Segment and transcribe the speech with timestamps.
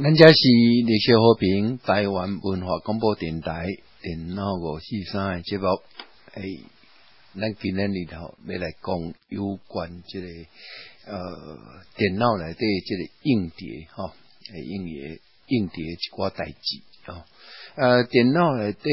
[0.00, 0.32] 咱家是
[0.86, 3.66] 历史和平台湾文化广播电台
[4.00, 5.64] 电脑五四三的节目。
[6.34, 6.60] 诶，
[7.34, 10.28] 咱今日里头要来讲有关这个
[11.04, 11.58] 呃
[11.96, 14.14] 电脑内底这个硬碟哈，
[14.54, 17.24] 硬碟硬碟一寡代志哦。
[17.74, 18.88] 呃，电脑内底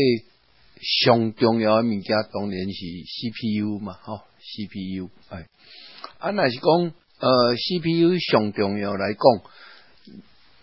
[0.81, 2.81] 上重要的物件当然是
[3.11, 5.45] CPU 嘛，哈，CPU 哎，
[6.17, 9.51] 啊，若是讲呃 CPU 上重要来讲。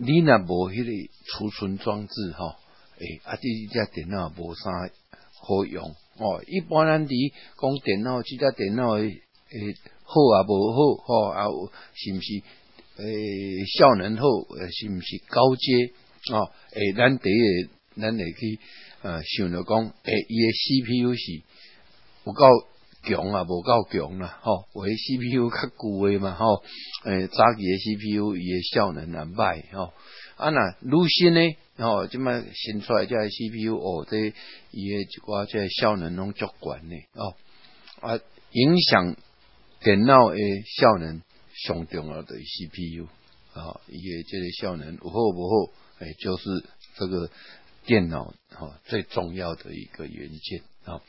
[0.04, 2.56] 你若无迄个储存装置吼，
[2.98, 4.70] 诶，啊，这只电脑无啥
[5.40, 6.42] 好用哦。
[6.46, 9.22] 一般咱伫讲电脑，即只电脑诶
[10.02, 11.44] 好啊无好吼，啊
[11.94, 12.42] 是毋是
[12.96, 15.92] 诶效能好，诶是毋是高阶
[16.34, 16.50] 哦？
[16.72, 17.68] 诶，咱第一，
[18.00, 18.58] 咱会去
[19.02, 21.42] 呃想着讲，诶，伊诶 CPU 是
[22.26, 22.44] 有够
[23.02, 26.62] 强啊，无够强啦，吼，为 CPU 较旧诶嘛，吼，
[27.04, 29.92] 诶，早期诶 CPU 伊诶效能难歹，吼，
[30.36, 31.40] 啊那如新呢，
[31.78, 34.16] 吼，即摆新出来即个 CPU，哦，这
[34.70, 37.34] 伊诶一寡即个效能拢足悬呢，哦，
[38.00, 38.18] 啊，
[38.52, 39.16] 影响
[39.80, 40.38] 电脑诶
[40.78, 41.22] 效能
[41.64, 43.06] 上重要的 CPU，
[43.54, 46.44] 啊，伊诶即个效能有好无好，诶，就是
[46.96, 47.30] 这个
[47.84, 51.00] 电脑，哈，最重要的一个元件，啊。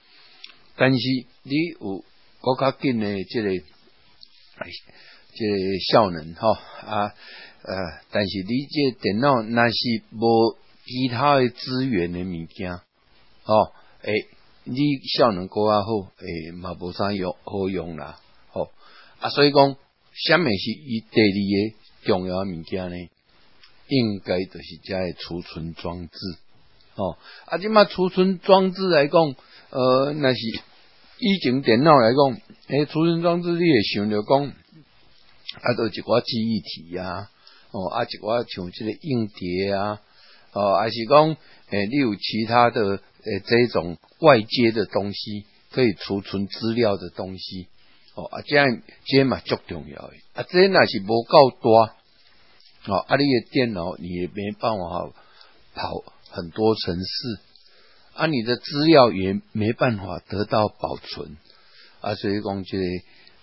[0.76, 0.98] 但是
[1.44, 2.04] 你有
[2.42, 4.68] 国较紧的这个，哎，
[5.36, 5.56] 这个
[5.92, 6.50] 效能哈
[6.86, 7.14] 啊
[7.64, 7.76] 呃，
[8.12, 14.12] 但是你这电脑那是无其他的资源的物件哦，诶，
[14.64, 14.76] 你
[15.16, 18.20] 效能够较好，诶，嘛无啥用好用啦，
[18.52, 18.70] 哦
[19.20, 19.78] 啊，所以讲，
[20.12, 22.98] 什么是伊第二个重要物件呢？
[23.88, 26.18] 应该就是遮个储存装置
[26.96, 29.36] 哦，啊，即嘛储存装置来讲。
[29.74, 30.40] 呃，那是
[31.18, 37.28] 以前电脑来讲，诶，储存装置你会想着讲，啊，都一寡记忆体啊，
[37.72, 40.00] 哦，啊，一寡像这个硬碟啊，
[40.52, 41.36] 哦，还是讲，
[41.72, 47.68] 诶，你有其他的，诶，这种外接的东西可以储存资料的东西，
[48.14, 51.90] 哦，啊，这样这嘛足重要诶，啊，这那是无够多，
[52.94, 55.10] 哦，啊，你的电脑你也没办法
[55.74, 55.90] 跑
[56.30, 57.53] 很多城市。
[58.16, 61.36] 啊，你的资料也没办法得到保存
[62.02, 62.78] 啊，所以讲这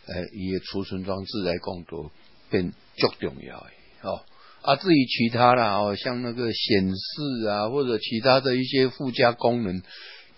[0.07, 2.11] 呃，伊个储存装置来讲都
[2.51, 3.73] 变足重要诶
[4.03, 4.23] 哦。
[4.63, 9.83] 啊，至于其他啦哦，像那个显示啊，或者其他的一些附加功能，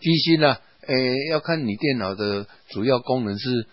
[0.01, 0.57] 其实呢，
[0.87, 3.67] 诶，要看你电脑的主要功能是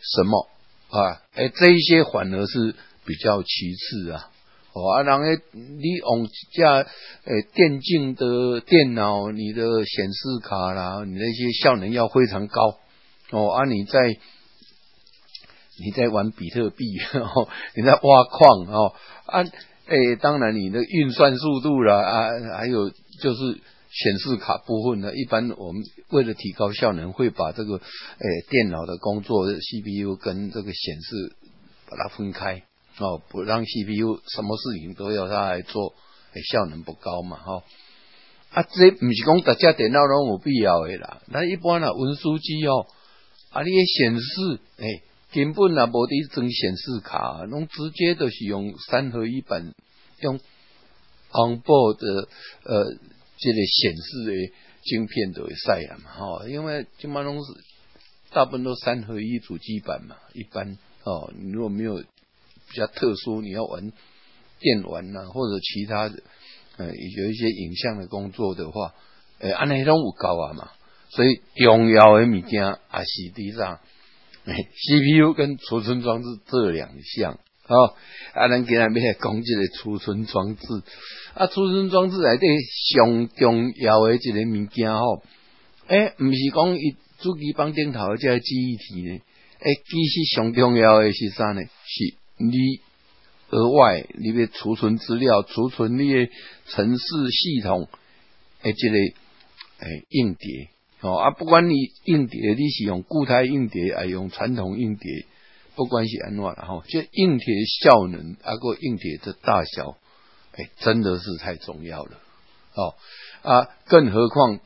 [0.00, 0.48] 什么
[0.90, 4.30] 啊，诶，这一些反而是比较其次啊。
[4.78, 12.78] 哦，啊，然后你用一架诶电竞的电脑，你的显示卡啦，你那些效能要非常高
[13.30, 13.50] 哦。
[13.50, 14.00] 啊，你在
[15.80, 16.84] 你在玩比特币，
[17.14, 18.92] 哦，你在挖矿哦，
[19.26, 19.42] 啊，
[19.86, 22.28] 诶，当然你的运算速度啦，啊，
[22.58, 23.38] 还有就是
[23.90, 25.14] 显示卡部分呢。
[25.14, 31.36] 一般我们为了提高效能，会把这个诶电脑的工作 CPU 跟这个显示
[31.90, 32.67] 把它分开。
[33.00, 35.94] 哦，不让 CPU 什么事情都要它来做，
[36.32, 37.62] 诶，效能不高嘛，哈。
[38.50, 41.20] 啊，这不是讲大家电脑拢有必要的啦。
[41.28, 42.86] 那一般啊，文书机哦，
[43.50, 49.74] 啊，你显示，诶，根本啊无得装显示卡，拢直接都是用三合一版，
[50.22, 50.40] 用
[51.30, 52.28] onboard 的
[52.64, 52.84] 呃
[53.36, 56.48] 这个显示的晶片都会晒啊嘛，哈。
[56.48, 57.52] 因为基本拢是
[58.32, 62.02] 大部分都三合一主机板嘛，一般哦，你如果没有。
[62.70, 63.92] 比较特殊，你要玩
[64.60, 66.22] 电玩呐，或者其他的，
[66.76, 68.94] 呃，有一些影像的工作的话，
[69.40, 70.70] 诶，安尼拢有够啊嘛。
[71.10, 73.80] 所以重要的物件啊，实际上
[74.44, 77.94] ，CPU 跟储存装置这两项哦，
[78.34, 80.62] 啊，咱今日要来讲这个储存装置
[81.34, 82.46] 啊，储存装置内底
[82.94, 85.22] 上重要的一个物件吼，
[85.86, 89.20] 诶，唔是讲伊主机板顶头这个记忆体呢，
[89.60, 91.62] 诶，其实上重要的是啥呢？
[91.62, 92.80] 是你
[93.50, 96.28] 额外你要储存资料，储存你的
[96.66, 97.88] 城市系统，
[98.62, 100.68] 诶，这个诶硬碟
[101.00, 101.74] 哦啊，不管你
[102.04, 105.26] 硬碟你是用固态硬碟，还用传统硬碟，
[105.76, 107.46] 不管是安怎然后这硬碟
[107.80, 109.96] 效能啊，个硬碟的大小，
[110.52, 112.18] 诶，真的是太重要了
[112.74, 112.94] 哦
[113.42, 114.60] 啊，更何况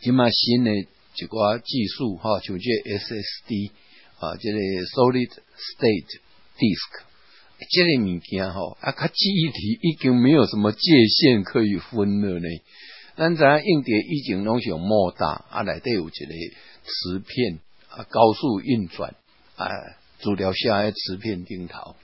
[0.00, 3.72] 今嘛新的一寡技术哈，就这 SSD
[4.20, 6.20] 啊，这个 Solid State。
[6.56, 7.02] Disk
[7.70, 12.48] 这个物件吼，啊，它记忆体已经没有什么界限可以分了呢。
[13.16, 19.14] 咱知影硬碟以前拢是用莫大，啊，内底有一个磁片啊，高速运转
[19.56, 19.68] 啊，
[20.18, 21.94] 资料下在磁片顶头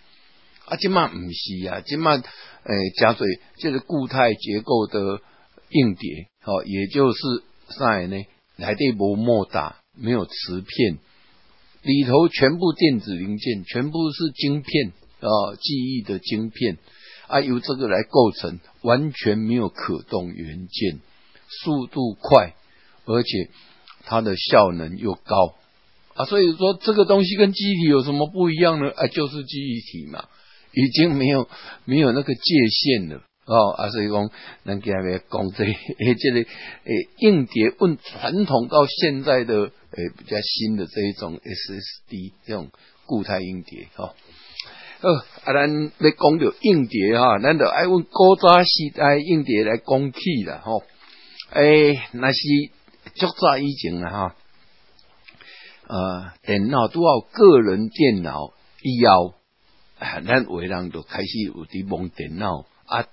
[0.66, 3.26] 啊，今嘛唔是啊，今嘛诶，加嘴
[3.58, 5.20] 就是固态结构的
[5.70, 7.18] 硬碟，好，也就是
[7.76, 8.24] 啥呢？
[8.56, 10.98] 内底无莫打，没有磁片，
[11.82, 16.76] 里头全部电子零件，全部是晶片啊，记忆的晶片
[17.26, 21.00] 啊，由这个来构成，完全没有可动元件，
[21.48, 22.54] 速度快，
[23.06, 23.50] 而且
[24.04, 25.54] 它的效能又高
[26.14, 28.90] 啊，所以说这个东西跟记忆体有什么不一样呢？
[28.90, 30.28] 啊，就是记忆体嘛，
[30.72, 31.48] 已经没有
[31.86, 33.22] 没有那个界限了。
[33.46, 34.30] 哦，啊，所以讲，
[34.64, 35.72] 咱今日讲这，诶，
[36.14, 42.70] 这个诶，硬碟，问传统到现在的诶比较新的这一种 SSD 这种
[43.06, 44.14] 固态硬碟，哈，
[45.00, 45.14] 呃，
[45.44, 50.84] 啊，咱咧讲到硬碟哈，咱就爱问古早时代硬碟来讲起啦，吼，
[51.52, 52.38] 诶，那是
[53.14, 54.36] 足早以前啦，哈，
[55.88, 58.52] 呃，电脑都要个人电脑
[58.82, 59.34] 以后，
[59.98, 63.06] 咱为人就开始有伫摸电脑啊。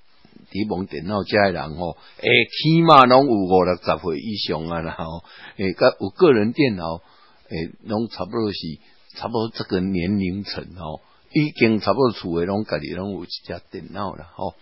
[0.50, 5.24] 提蒙电脑遮诶人吼，诶，起码拢有五六十岁以上啊，然后
[5.58, 7.02] 诶，甲有个人电脑，
[7.50, 8.58] 诶，拢差不多是
[9.18, 11.02] 差不多这个年龄层吼，
[11.34, 14.54] 已经差不多厝诶拢家己拢有一只电脑啦，吼，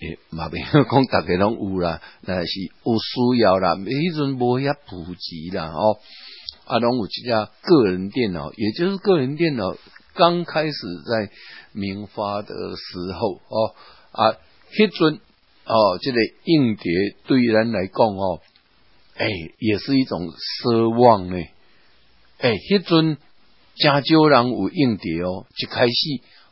[0.00, 5.98] 诶，嘛免讲逐个拢有啦，但是有需要啦，迄阵无遐普及啦，吼，
[6.64, 9.74] 啊，拢有一只个人电脑，也就是个人电脑
[10.14, 11.30] 刚开始在
[11.72, 13.74] 明发的时候，哦，
[14.12, 14.36] 啊。
[14.72, 15.20] 迄阵
[15.64, 16.92] 哦，这个硬碟
[17.26, 18.40] 对人来讲哦，
[19.16, 19.26] 哎，
[19.58, 21.36] 也是一种奢望呢。
[22.38, 23.18] 哎，迄阵
[23.76, 25.92] 真少人有硬碟哦，一开始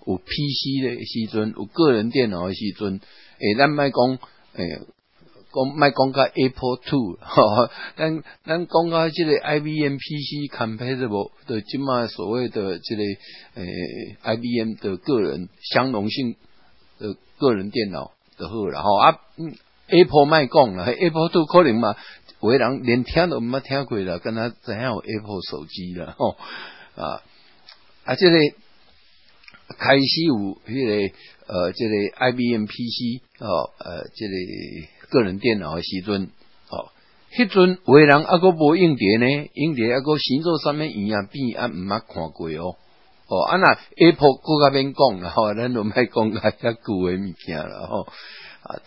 [0.06, 4.18] 有 PC 的时阵，有个人电脑的时阵，哎，咱卖讲，
[4.54, 4.64] 哎，
[5.52, 7.18] 讲卖讲个 Apple Two，
[7.96, 13.02] 咱咱讲个这个 IBM PC compatible 的，今嘛所谓的这个，
[13.54, 16.36] 诶，IBM 的个人相容性。
[16.98, 19.20] 呃，个人电脑的好了吼啊
[19.88, 21.94] ，Apple 卖讲了，Apple 都可能嘛，
[22.40, 26.36] 有的人连听都毋捌听过了，跟他怎样有 Apple 手机了吼
[26.96, 27.22] 啊，
[28.04, 28.38] 啊，这个
[29.78, 30.34] 开始有
[30.66, 31.14] 迄个
[31.46, 36.30] 呃，这个 IBM PC 哦，呃，这个个人电脑的时阵
[36.70, 36.90] 哦，
[37.32, 42.76] 迄阵有诶人啊个无硬碟呢，硬碟啊个形状上面一样变啊，唔捌看过哦。
[43.28, 48.02] 哦，啊那 Apple 搁较免讲啦，吼，咱都莫讲较遐旧诶物件啦，吼
[48.62, 48.80] 啊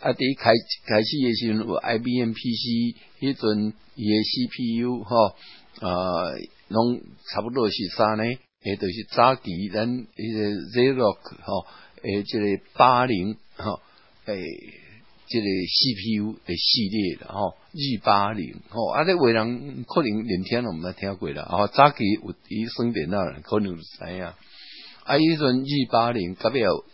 [0.00, 0.12] 啊！
[0.12, 0.50] 伫开
[0.86, 5.34] 开始诶时阵有 IBM PC，迄阵伊诶 CPU 吼
[5.80, 6.34] 啊，
[6.68, 7.00] 拢
[7.30, 8.24] 差不多是啥呢？
[8.24, 11.66] 诶，就是早期咱迄个 Zero 吼，
[12.02, 12.44] 诶，即个
[12.74, 13.80] 八零吼，
[14.26, 14.42] 诶。
[15.28, 26.84] 这个 CPU 的系列的吼二八零吼，啊，这为人可能连听都毋捌听过啦，啊，早期有伊算电脑人可能就知影，啊，伊阵二八零特别有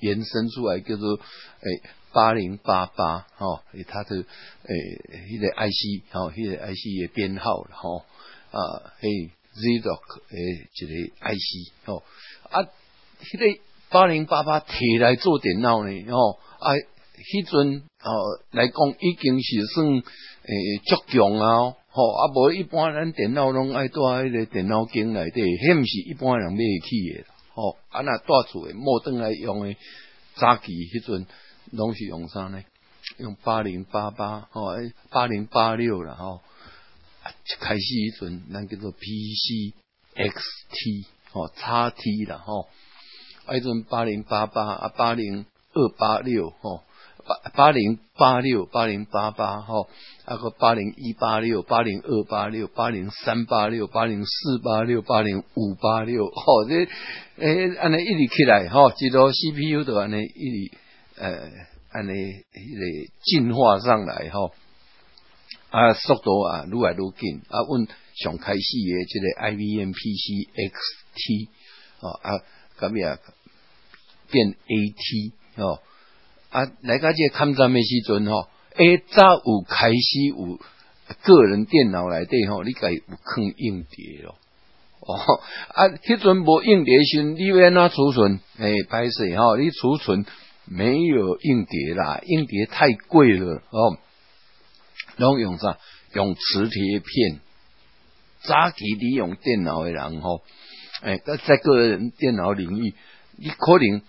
[0.00, 1.82] 延伸出来叫做诶
[2.12, 4.24] 八零八八吼，诶它的诶
[5.28, 7.98] 迄个 IC 吼，迄个 IC 的编号吼，
[8.50, 8.58] 啊，
[9.00, 12.02] 诶 Zero 诶一个 IC 吼，
[12.50, 12.68] 啊，
[13.20, 16.74] 迄个八零八八摕来做电脑呢吼，啊。
[17.16, 20.02] 迄阵哦来讲已经是算诶
[20.84, 27.24] 足强啊，吼啊无一般咱电脑拢爱带迄个电脑镜内底，迄毋是一般人买会起诶，
[27.54, 29.78] 吼啊那带厝诶莫登来用诶，
[30.34, 31.26] 早期迄阵
[31.72, 32.62] 拢是用啥呢？
[33.18, 34.66] 用八零八八吼，
[35.10, 36.40] 八零八六啦吼，
[37.60, 39.72] 开始迄阵咱叫做 PC
[40.14, 42.68] XT 吼，叉 T 啦吼，
[43.46, 46.82] 啊迄阵八零八八啊八零二八六吼。
[47.26, 49.88] 八八零八六八零八八吼，
[50.24, 56.86] 啊个八零一八六八零二八六八零三八六八零四八六八零五八六，吼这
[57.36, 60.76] 诶安尼一直起来吼，几多 CPU 都安尼一直
[61.18, 61.50] 呃
[61.90, 64.52] 安尼迄个进化上来吼，
[65.70, 71.48] 啊速度啊愈来愈紧啊，阮上开始诶即个 IBM PC XT
[72.00, 72.30] 哦啊，
[72.78, 73.18] 咁样
[74.30, 75.80] 变 AT 哦。
[76.54, 78.46] 啊，来个这抗战的时阵吼，
[78.76, 80.60] 诶，早有开始有
[81.24, 84.36] 个人电脑来底吼，你该有放硬碟咯。
[85.00, 85.16] 哦，
[85.74, 88.38] 啊，迄阵无硬碟时，你要安怎储存？
[88.58, 90.24] 诶，歹势吼，你储存
[90.66, 93.98] 没有硬碟啦，硬碟太贵了哦。
[95.16, 95.76] 拢用啥？
[96.14, 97.40] 用磁铁片。
[98.44, 100.42] 早期你用电脑的人吼，
[101.02, 102.94] 诶，在个人电脑领域，
[103.38, 104.02] 你可能。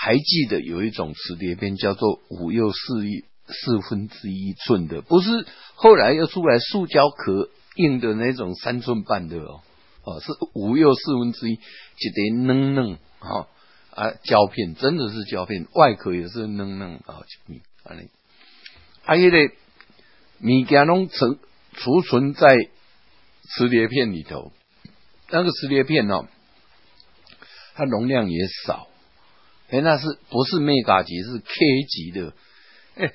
[0.00, 9.60] 还记得有一种磁碟片叫做五又四一四分之一寸的，不是后来又出来塑胶壳硬的那种三寸半的哦，
[10.04, 13.48] 哦是五又四分之一，一点嫩嫩啊，
[13.90, 18.08] 啊，胶片真的是胶片，外壳也是嫩嫩啊，米啊尼，
[19.04, 19.54] 啊，迄个
[20.42, 21.38] 物件拢存
[21.72, 22.46] 储存在
[23.42, 24.52] 磁碟片里头，
[25.30, 26.28] 那个磁碟片哦，
[27.74, 28.86] 它容量也少，
[29.70, 32.34] 哎，那是不是 mega 级是 K 级的？
[32.96, 33.12] 哎，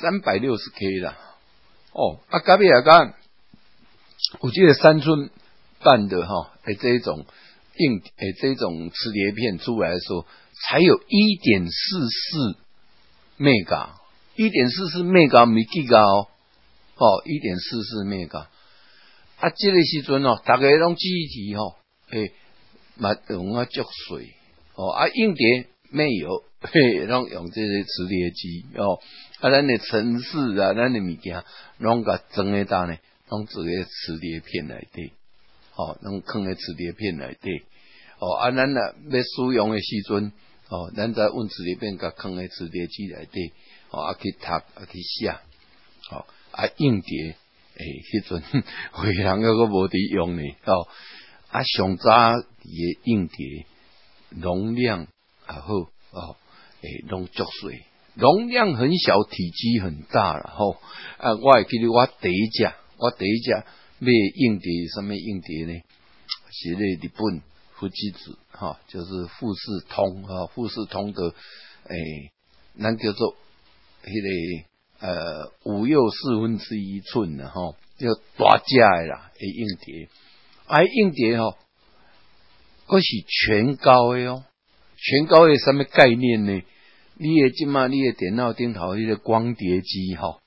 [0.00, 1.10] 三百六十 K 的
[1.92, 3.14] 哦，啊，隔壁啊讲，
[4.40, 5.30] 我记得三村
[5.82, 7.26] 办的哈，哎，这一种。
[7.76, 10.26] 硬诶，这种磁碟片出来的时候，
[10.68, 12.56] 才有一点四四
[13.38, 13.92] mega，
[14.34, 16.28] 一点四四 mega 米 giga 哦，
[16.96, 18.48] 哦，一点四四 mega，
[19.38, 21.76] 啊，这个时阵哦，大家拢记忆体哦，
[22.10, 22.34] 诶，
[22.96, 24.34] 嘛用啊积水
[24.74, 29.00] 哦，啊，硬碟没有，嘿，拢用这些磁碟机哦，
[29.40, 31.42] 啊，咱的城市啊，咱的物件，
[31.78, 32.96] 拢个装诶大呢，
[33.28, 35.12] 拢这个磁碟片来的。
[35.76, 37.62] 哦，拢放个磁碟片来对，
[38.18, 40.32] 哦，啊，咱啊要使用的时阵，
[40.68, 43.52] 哦，咱再用磁碟片甲放个磁碟机来对，
[43.90, 45.30] 哦，啊去读啊去写，
[46.10, 47.36] 哦，啊硬碟，
[47.78, 48.42] 诶，迄阵
[48.92, 50.86] 会人个个无伫用呢，哦，
[51.48, 53.64] 啊上早诶硬碟
[54.28, 55.06] 容量
[55.50, 56.36] 啊好，哦，
[56.82, 57.82] 诶，拢足水，
[58.14, 60.76] 容量很小，体积很大了，吼，
[61.18, 63.64] 啊，我会记得我第一只，我第一只。
[64.02, 65.74] 买硬碟，什么硬碟呢？
[66.52, 67.42] 是那日本
[67.74, 72.32] 富士子哈，就是富士通哈，富士通的诶，
[72.72, 73.36] 那叫做
[74.02, 74.64] 迄
[75.02, 80.08] 个呃五又四分之一寸的哈，叫大架的啦，诶硬碟，
[80.66, 81.58] 啊硬碟哈，
[82.86, 84.44] 嗰是全高的哦，
[85.02, 86.62] 全高的什么概念呢？
[87.16, 90.38] 你也即嘛，你的电脑顶头一个光碟机哈，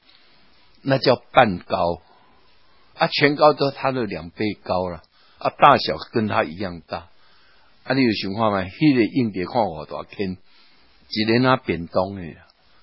[0.81, 2.01] 那叫半高。
[2.95, 5.01] 啊，全高都它的两倍高了，
[5.39, 7.09] 啊，大小跟它一样大，
[7.83, 8.61] 啊，你有想法吗？
[8.61, 10.37] 迄个硬碟看我多轻，
[11.09, 12.21] 一年啊变动的，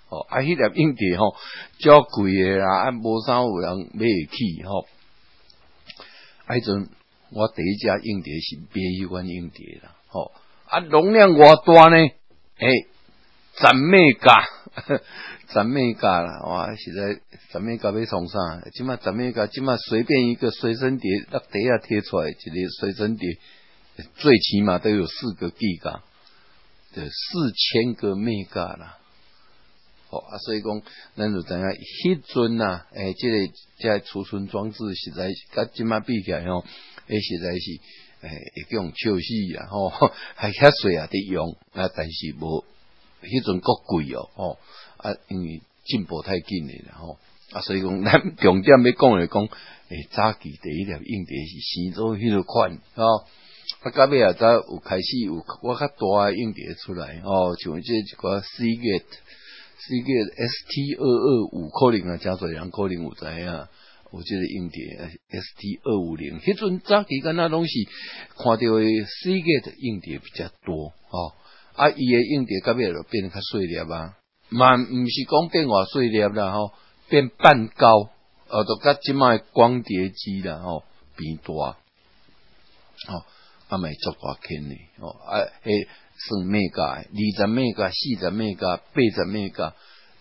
[0.08, 1.36] 哦，啊，迄粒硬碟吼，
[1.78, 4.88] 较贵的啦，啊，无啥有人买得起吼。
[6.46, 6.90] 啊，迄阵
[7.30, 10.32] 我第一家硬碟是买迄款硬碟啦，吼，
[10.70, 11.96] 啊，容量偌大呢？
[12.58, 12.68] 诶，
[13.56, 15.00] 十咩价？
[15.52, 16.42] 十咩价啦？
[16.46, 16.74] 哇！
[16.76, 18.38] 实在十咩价要从啥？
[18.72, 19.46] 即码十咩价？
[19.48, 23.36] 即码随便一个随身碟，那碟啊贴出来，一个随身碟
[24.14, 26.02] 最起码都有四个 G 噶，
[26.94, 28.96] 就四千个 mega 啦。
[30.10, 30.82] 哦啊，所以讲，
[31.16, 33.46] 咱就知影迄阵呐，诶，即个
[33.98, 36.64] 即储存装置实在甲即码比起来吼，
[37.08, 37.80] 诶，实在是
[38.22, 38.28] 诶，
[38.68, 39.66] 会用笑死啊！
[39.70, 39.88] 吼，
[40.36, 42.64] 还遐水啊伫用啊，但是无
[43.22, 44.58] 迄阵够贵哦，吼。
[44.98, 47.16] 啊，因为进步太紧了，然后
[47.52, 49.48] 啊，所以讲 咱重点要讲来讲，
[49.88, 53.24] 诶，早期第一条硬碟是先做迄个款，吼，
[53.80, 63.66] 啊，到尾啊，才有开始有我较大硬碟出来，吼，像这一个 Cget，Cget ST 二二五可能啊，加做两可能有知影，
[64.12, 64.84] 我记得硬碟
[65.28, 67.84] S T 二五零，迄阵早期跟那东西
[68.36, 71.34] 看到的 C Gate 硬碟比较多，哦，
[71.74, 74.16] 啊，伊的硬碟到尾就变得较碎粒啊。
[74.48, 76.72] 嘛，毋是讲变化碎裂啦吼，
[77.08, 78.10] 变半高，
[78.48, 80.82] 呃，都甲即卖光碟机啦吼，
[81.16, 81.52] 变大，
[83.14, 83.24] 哦，
[83.68, 85.72] 啊，咪足大轻呢，哦，啊，诶，
[86.18, 86.82] 算咩价？
[86.82, 87.04] 二
[87.36, 87.88] 十咩价？
[87.90, 88.76] 四十咩价？
[88.76, 89.72] 八十咩价？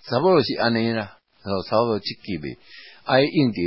[0.05, 2.55] 差不多是安尼啦，哦，差不多即级别。
[3.09, 3.63] I，硬碟，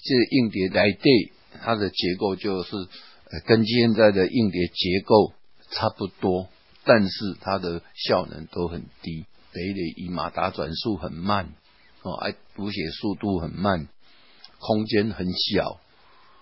[0.00, 5.34] 这硬碟来对，它的结构就是呃跟现在的硬碟结构
[5.70, 6.48] 差不多，
[6.84, 9.26] 但是它的效能都很低。
[9.52, 11.52] 第一个，以马达转速很慢，
[12.00, 13.88] 哦，哎，读写速度很慢，
[14.58, 15.78] 空间很小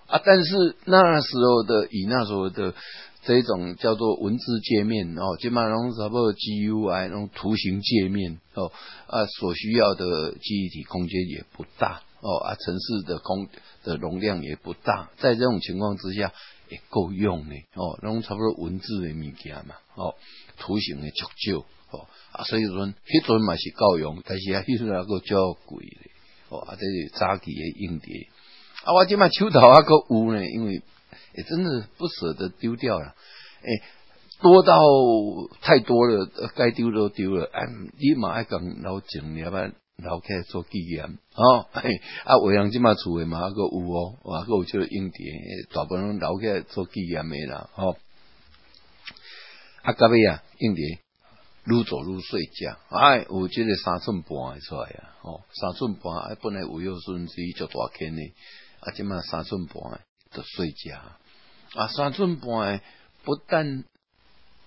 [0.07, 0.23] 啊。
[0.25, 2.75] 但是那时候的，以那时候的
[3.23, 8.73] 这种叫做文字界面哦，基本上差不多 GUI 那种图形界面哦
[9.07, 13.49] 啊，所需要的记忆体空间也不大哦啊，城市的空
[13.85, 16.33] 的容量也不大，在这种情况之下
[16.69, 20.15] 也够用呢哦，那种差不多文字的物件嘛哦，
[20.59, 21.65] 图形的足少。
[21.93, 26.13] 哦，啊，所以说，迄阵嘛是够用，但是啊，迄阵那个较贵咧。
[26.49, 28.29] 哦，啊，这是早期的硬碟。
[28.85, 30.83] 啊，我即嘛手头还够有呢，因为
[31.35, 33.15] 也真的不舍得丢掉了。
[33.63, 33.83] 诶，
[34.41, 34.79] 多到
[35.61, 37.49] 太多了，该丢都丢了。
[37.53, 37.67] 哎，
[37.99, 41.19] 你嘛爱讲老整，你要不留起来做纪念。
[41.35, 41.67] 哦，
[42.25, 45.27] 啊，为人即嘛厝诶嘛还够有哦，还够有即个硬碟，
[45.75, 47.71] 大部分拢留起来做纪念诶啦。
[47.77, 47.97] 哦，
[49.83, 51.01] 啊，隔壁啊，硬碟。
[51.67, 55.13] 愈做愈睡觉，哎，有即个三寸半诶出来啊！
[55.23, 58.33] 哦，三寸半，哎，本来五六寸之一就大坑诶，
[58.81, 60.97] 啊，即嘛三寸半诶的睡觉，
[61.75, 62.81] 啊，三寸半
[63.25, 63.85] 不但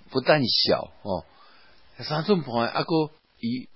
[0.10, 1.25] 不但小哦，
[2.00, 3.70] 三寸半啊个伊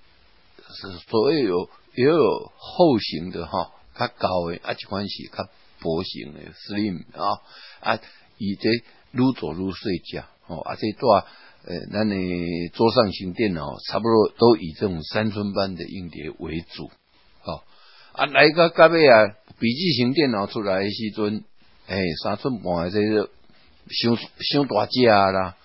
[0.70, 7.42] 是所谓有也有厚型的哈，较高的啊，即款是较薄型的 slim 啊
[7.80, 8.00] 啊，
[8.38, 8.70] 伊这
[9.12, 10.18] 愈做愈细只
[10.48, 11.26] 哦，啊这做
[11.64, 12.16] 呃，咱的
[12.74, 16.92] 桌上型电脑差不多都以这种三寸半的硬碟为主，
[17.44, 17.64] 哦
[18.14, 21.44] 啊，来个隔壁啊，笔记型电脑出来时阵，
[21.88, 23.30] 诶，三寸半这个
[23.90, 25.56] 伤伤大只啦，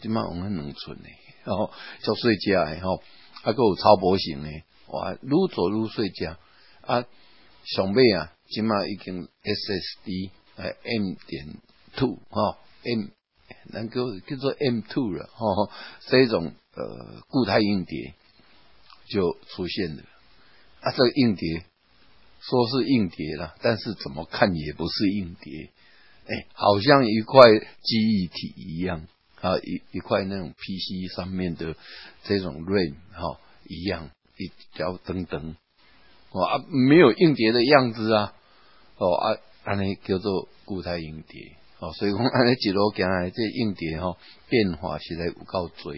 [0.00, 1.08] 即码用两寸的，
[1.44, 1.70] 哦，
[2.02, 3.02] 足细只的吼，
[3.42, 4.50] 啊，个有超薄型的，
[4.88, 6.26] 哇，愈做愈细只，
[6.82, 7.04] 啊，
[7.64, 11.56] 上尾啊，即码已经 SSD 诶 M 点
[11.96, 13.10] two 哈 M。
[13.68, 15.70] 能够叫做 M two 了吼吼，
[16.08, 18.14] 这种呃固态硬碟
[19.08, 20.02] 就出现了
[20.80, 20.90] 啊。
[20.90, 21.64] 这个硬碟
[22.48, 25.70] 说是硬碟了，但是怎么看也不是硬碟，
[26.26, 27.42] 哎，好像一块
[27.82, 29.06] 记忆体一样
[29.40, 31.74] 啊，一一块那种 PC 上面的
[32.24, 35.56] 这种 RAM 哈一样，一条等等
[36.32, 38.34] 哇啊，没有硬碟的样子啊，
[38.98, 41.56] 哦啊，安尼叫做固态硬碟。
[41.78, 44.16] 哦，所以讲安尼一路行来，这硬碟吼
[44.48, 45.92] 变化实在有够多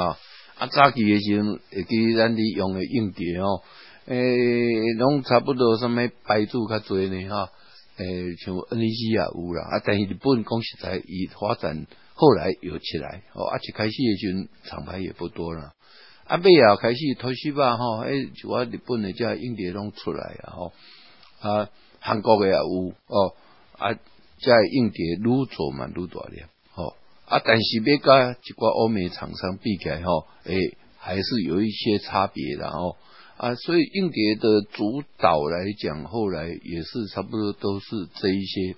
[0.00, 0.16] 啊！
[0.58, 3.64] 啊，早期的时候，会记咱伫用诶硬碟吼，
[4.08, 7.28] 诶，拢差不多什么牌子较多呢？
[7.28, 7.50] 哈，
[7.98, 15.72] 诶，像 NEC 也有啦，啊，但是日本讲实在，伊发展后来有起来，哦，啊，一开始诶时阵厂牌也不多了，
[16.26, 20.72] 啊，尾啊开始推西吧，吼，诶，就我日本诶遮硬碟拢出来啊，吼，
[21.40, 21.68] 啊，
[22.00, 23.34] 韩国诶也有，哦，
[23.78, 23.94] 啊。
[24.40, 26.94] 在硬碟愈做嘛愈大量，吼
[27.26, 27.42] 啊！
[27.44, 32.94] 但是要甲一寡欧美厂商比起来，吼，诶，还是有一些差别的哦
[33.38, 33.54] 啊！
[33.54, 38.74] 所以硬碟的主导来讲，后来也是差不多都是这一些，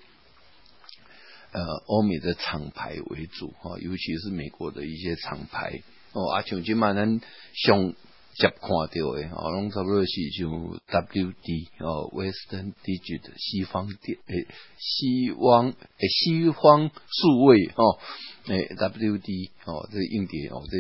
[1.53, 5.81] 呃，欧美的厂牌为主哈，尤其是美国的一些厂牌
[6.13, 7.21] 哦啊，像今嘛咱
[7.55, 7.95] 上。
[8.33, 14.47] 接看到的，哦，拢差不多是像 WD 哦，Western Digital 西方电诶，
[14.79, 17.99] 西方诶，西方数位哦，
[18.47, 20.79] 诶，WD 哦，这硬碟哦，这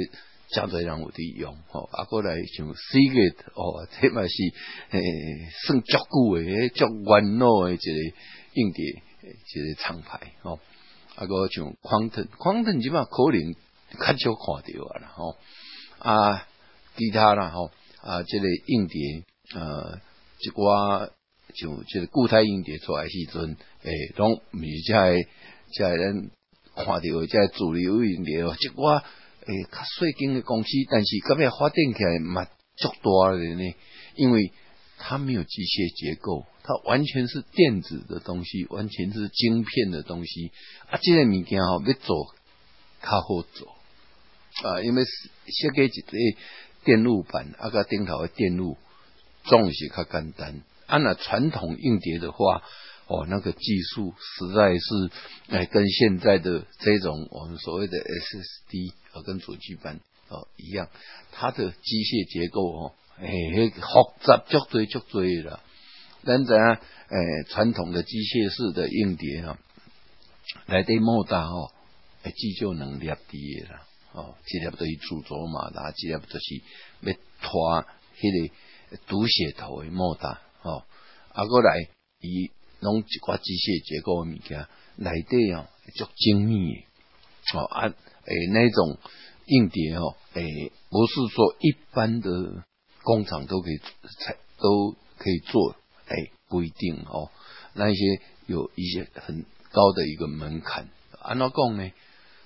[0.54, 4.32] 真侪人有伫用哦，啊，过来像 Seagate 哦，这嘛是
[4.90, 5.00] 诶，
[5.66, 8.16] 算足久诶，足元老诶一个
[8.54, 10.58] 硬碟一个厂牌哦，
[11.16, 13.54] 啊，个像 Quantum，Quantum 即嘛可能
[13.98, 15.36] 较少看到啊啦，吼
[15.98, 16.46] 啊。
[16.96, 17.70] 其他啦吼
[18.02, 19.22] 啊，这个硬碟
[19.54, 20.00] 呃，
[20.40, 21.08] 一寡
[21.54, 25.14] 就这个固态硬碟出来时阵，诶，拢毋是在
[25.78, 26.30] 在咱
[26.74, 29.02] 看到在主流硬碟哦，一寡
[29.50, 32.44] 诶较细间的公司，但是隔壁发电起来嘛
[32.76, 33.74] 足大的呢，
[34.14, 34.52] 因为
[34.98, 40.52] 它没有机械结构，它完全是电子的东西，完全是晶片的东西
[40.88, 42.34] 啊，这个物件吼要做
[43.02, 43.76] 较好做
[44.62, 46.40] 啊，因为设计一个。
[46.82, 48.78] 电路板啊个顶头的电路
[49.44, 50.62] 总是较简单。
[50.86, 52.62] 按那传统硬碟的话，
[53.10, 55.10] 哦，那个技术实在是
[55.48, 60.88] 哎，跟现在的这种我们所谓的 SSD 啊，跟主机板哦一样，
[61.32, 63.26] 它的机械结构哦，哎，
[63.74, 65.60] 复杂足多足多了。
[66.22, 69.58] 咱知影，哎，传统的机械式的硬碟哈，
[70.66, 71.72] 来对莫大哦，
[72.22, 73.80] 哎，记就能力低了。
[74.12, 76.62] 哦，这粒都是主轴马达，这粒就是
[77.00, 77.84] 要拖
[78.18, 80.40] 迄个读写头的莫达。
[80.62, 80.84] 哦，
[81.32, 81.74] 啊，过来
[82.20, 84.66] 伊弄一寡机械结构的物件，
[84.96, 87.58] 内底哦足精密的。
[87.58, 88.98] 哦啊，诶，那种
[89.46, 92.64] 硬碟哦，诶，不是说一般的
[93.02, 93.78] 工厂都可以
[94.18, 95.76] 才都可以做，
[96.08, 97.30] 诶，不一定哦。
[97.74, 100.88] 那一些有一些很高的一个门槛。
[101.20, 101.92] 安怎讲呢？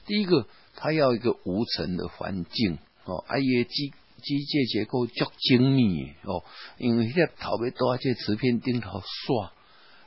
[0.07, 0.47] 第一个。
[0.77, 6.43] 它要一个无尘的环境哦，啊，伊机机械结构足精密哦，
[6.79, 9.53] 因为迄个头要多在磁片顶头刷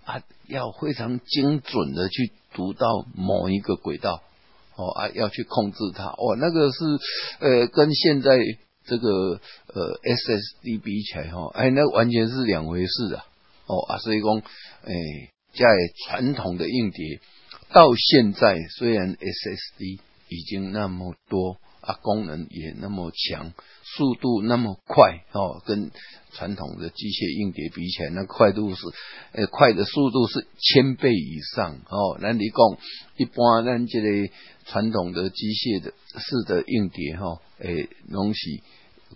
[0.08, 4.24] 啊，要非常精准的去读到某一个轨道
[4.78, 6.06] 哦啊，要去控制它。
[6.06, 6.86] 哦，那个是
[7.40, 8.38] 呃，跟现在
[8.86, 13.26] 这个呃 SSD 比起来哈，哎，那完全是两回事啊。
[13.66, 14.94] 哦啊，所以讲哎，
[15.54, 15.66] 在
[16.06, 17.20] 传统的硬碟
[17.74, 23.54] 到现在虽然 SSD 已经那么多啊，功能也那么强，
[23.96, 25.90] 速度那么快哦，跟
[26.34, 28.82] 传统的机械硬碟比起来，那快度是，
[29.32, 32.20] 呃，快的速度是千倍以上哦。
[32.20, 32.78] 那你讲
[33.16, 34.10] 一般咱这个
[34.66, 38.42] 传统的机械的式的硬碟哈，诶，拢是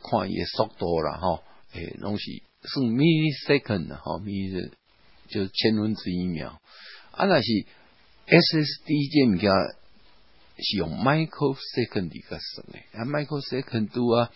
[0.09, 2.23] 看也速度了哈，诶，拢是
[2.63, 4.71] 是 millisecond 哈，milli
[5.27, 6.61] 就是千分之一秒，
[7.11, 7.47] 啊，那是
[8.27, 9.51] SSD 这物件。
[10.61, 14.31] 是用 microsecond 嚟个算诶，啊 microsecond 啊，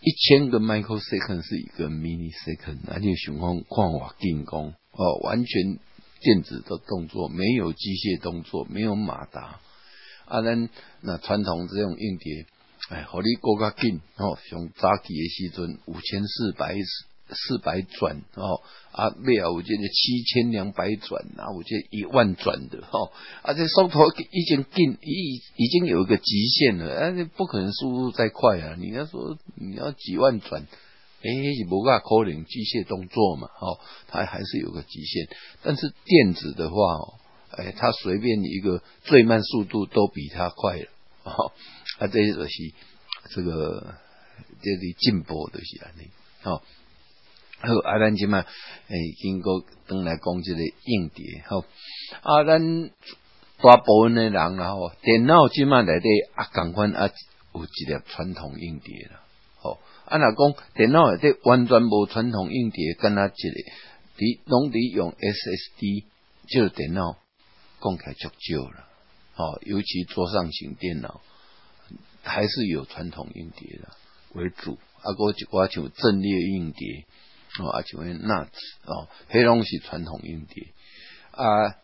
[0.00, 5.78] 一千个 microsecond 是一个 mini second，啊你想看看我进攻哦，完全
[6.20, 9.60] 电子的动作，没有机械动作，没有马达，
[10.26, 10.68] 啊咱
[11.00, 12.46] 那传统这种硬碟，
[12.90, 16.74] 哎，互你过较紧哦，像早期诶时阵五千四百
[17.30, 18.62] 四百转哦。
[18.92, 23.10] 啊，没有，我觉得七千两百转啊，我觉得一万转的哈，
[23.42, 28.74] 啊，这收头已经进已已经有一个极限了，啊，不可能速度再快啊！
[28.78, 30.62] 你要说你要几万转，
[31.20, 31.28] 哎，
[31.68, 35.28] 不噶可能机械动作嘛，哦，它还是有个极限。
[35.62, 37.18] 但是电子的话，哦，
[37.50, 40.88] 哎，它随便一个最慢速度都比它快了，
[41.24, 41.52] 哦，
[41.98, 42.48] 啊，这就是
[43.34, 43.94] 这个
[44.62, 46.08] 这里进步的是安尼，
[46.44, 46.62] 哦。
[47.66, 48.38] 好，啊，咱即嘛，
[48.86, 51.64] 诶，经过等来讲即个硬碟，好，
[52.22, 52.90] 啊，咱
[53.58, 57.10] 大部分诶人啦，吼，电脑即嘛内底啊，共款啊，
[57.52, 59.20] 有一粒传统硬碟啦，
[59.56, 66.04] 好，啊，若讲电脑内底完全无传统硬碟，敢若一个，伫拢伫用 SSD，
[66.46, 67.16] 即个电脑
[67.82, 68.86] 讲起来足少了，
[69.34, 71.20] 哦，尤其桌上型电脑，
[72.22, 73.88] 还是有传统硬碟的
[74.34, 77.06] 为主，啊，个一寡像阵列硬碟。
[77.60, 78.50] 哦，啊，就为那子
[78.84, 80.72] 哦，黑拢是传统硬碟
[81.30, 81.76] 啊，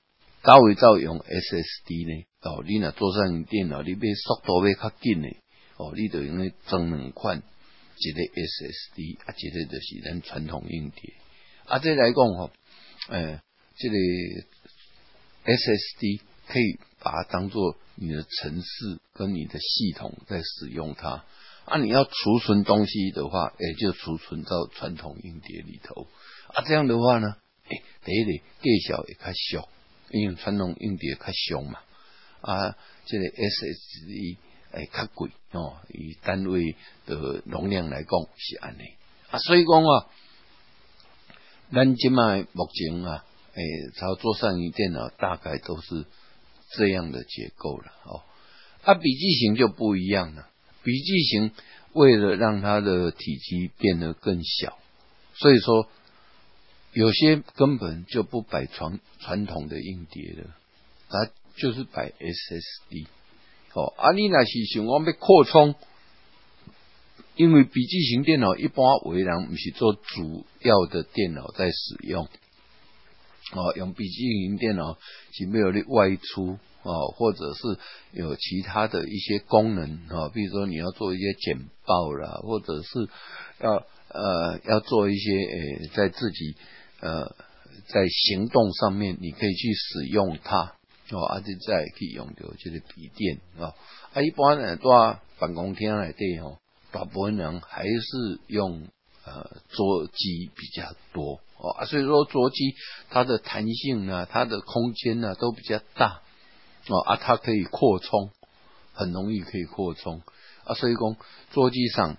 [0.43, 2.27] 高位照用 SSD 呢？
[2.43, 5.29] 哦，你若做上电脑，你要速度要较紧呢？
[5.77, 11.15] 哦，你就用咧装两款，一个 SSD 啊，一个就是咱传统硬碟
[11.67, 11.79] 啊。
[11.79, 12.51] 这来讲吼，
[13.09, 13.41] 诶，
[13.77, 13.97] 这个
[15.45, 21.25] SSD 可以把它当做你的城市跟你的系统在使用它。
[21.65, 26.09] 啊，你要储存东西的话，也就储存到传统硬碟里头。
[26.49, 27.37] 啊，这样的话呢，
[27.69, 29.69] 诶，第一个介小也较小，
[30.11, 31.79] 因为传统硬碟较小嘛。
[32.41, 34.37] 啊，这个 SSD
[34.73, 36.75] 诶较贵哦，以单位
[37.07, 38.83] 的容量来讲是安尼。
[39.31, 40.07] 啊，所以讲啊，
[41.73, 43.63] 咱今麦目前啊，诶，
[43.97, 46.07] 操作上型电脑大概都是
[46.77, 48.23] 这样的结构了哦。
[48.83, 50.49] 啊，笔记型就不一样了。
[50.83, 51.53] 笔记型
[51.93, 54.79] 为了让它的体积变得更小，
[55.35, 55.89] 所以说
[56.93, 60.57] 有些根本就不摆传传统的硬碟了，
[61.09, 63.07] 它就是摆 SSD。
[63.75, 65.75] 哦，啊，你那是想我要扩充，
[67.37, 72.29] 因为笔记型电脑一般为人不是做主要的电脑在使用，
[73.53, 74.99] 哦，用笔记型电脑
[75.33, 76.59] 是没有的外出。
[76.85, 77.79] 哦，或者是
[78.11, 83.09] 有其他的一些功能啊，比如说你要做一些简报啦，或者是
[83.61, 86.57] 要呃要做一些诶，在自己
[86.99, 87.37] 呃
[87.87, 90.75] 在行动上面，你可以去使用它
[91.13, 93.75] 哦，而且再可以用到这个笔电啊。
[94.13, 96.59] 啊，一般呢，在办公厅来对哦，
[96.91, 98.89] 大部分人还是用
[99.25, 102.75] 呃桌机比较多哦，所以说桌机
[103.11, 106.23] 它的弹性呢，它的空间呢都比较大。
[106.89, 108.31] 哦啊，它可以扩充，
[108.93, 110.21] 很容易可以扩充
[110.65, 111.17] 啊，所以讲
[111.53, 112.17] 桌机上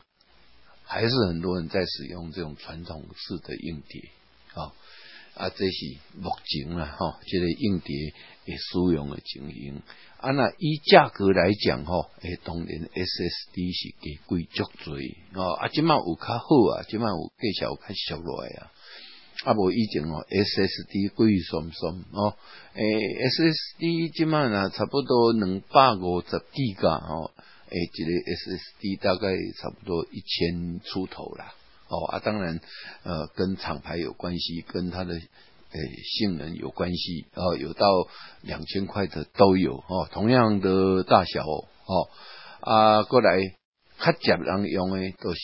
[0.86, 4.10] 还是很多人在使用这种传统式的硬碟
[4.54, 4.72] 啊
[5.36, 8.14] 啊，这是目前啦哈，这个硬碟
[8.46, 9.82] 也使用的情形
[10.18, 10.32] 啊。
[10.32, 14.96] 那以价格来讲哈，诶，当然 SSD 是给贵足多
[15.42, 16.46] 哦啊，今晚有较好
[16.78, 18.72] 啊，今晚有介绍有较俗落来啊。
[19.46, 22.38] 啊，无以前哦，SSD 贵算算哦，
[22.76, 27.32] 诶，SSD 即满啊，差不多两百五十 G 噶哦，
[27.68, 29.28] 诶，一个 SSD 大概
[29.60, 31.56] 差不多一千出头啦，
[31.94, 32.60] 哦啊，当然
[33.04, 35.80] 呃，跟厂牌有关系，跟它的诶
[36.18, 37.86] 性能有关系哦，有到
[38.42, 42.10] 两千块的都有哦，同样的大小哦，
[42.62, 43.38] 啊，过来
[44.00, 45.40] 较接人用的都是。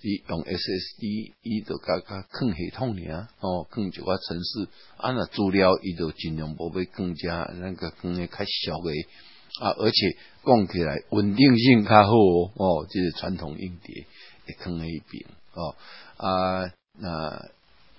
[0.00, 8.94] 伊用 SSD，伊就加加控系统尔，哦，控一寡程式，啊那资料伊就尽量无要更加那个更诶较小诶，
[9.60, 14.06] 啊，而且讲起来稳定性较好哦，哦即是传统硬碟
[14.46, 15.26] 会放喺一边
[15.58, 15.74] 哦，
[16.16, 17.08] 啊那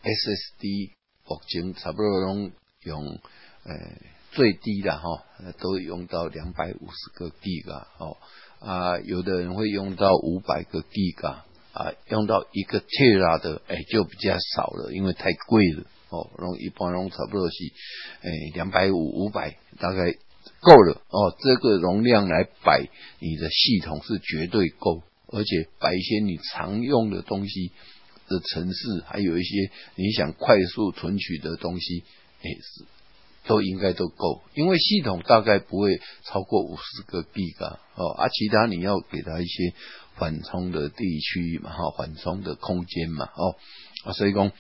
[0.03, 0.91] SSD
[1.27, 2.51] 目前差不多拢
[2.83, 5.25] 用诶最低的哈，
[5.59, 8.17] 都用到两百五十个 G 噶，哦
[8.59, 11.45] 啊，有的人会用到五百个 G 噶。
[11.71, 16.27] 啊，用到一个 T 拉的，哎，就比较少了，因为太贵了哦。
[16.37, 17.55] 然后一般容差不多是，
[18.23, 20.11] 诶，两百五、五百，大概
[20.59, 21.35] 够了哦。
[21.39, 27.71] 这个容量来摆你的系统是绝对够，而且摆一些你常用的东西
[28.27, 32.03] 的城市，还有一些你想快速存取的东西，
[32.41, 32.85] 哎，是
[33.45, 39.73] 都应该都够，因为系统大概不会超过五十个 G 吧哦，啊，其他你要给他一些
[40.15, 43.55] 缓冲的地区嘛，哈，缓冲的空间嘛，哦，
[44.05, 44.51] 啊，所以讲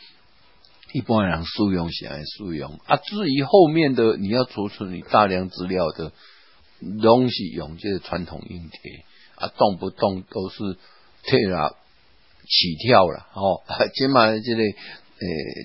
[0.93, 2.79] 一般人速用起来速用。
[2.85, 6.13] 啊，至于后面的你要储存你大量资料的
[7.01, 9.05] 东西，用这个传统硬碟
[9.39, 10.77] 啊，动不动都是
[11.27, 11.75] 退了
[12.47, 13.61] 起跳了，哦，
[13.95, 14.75] 起码这个诶，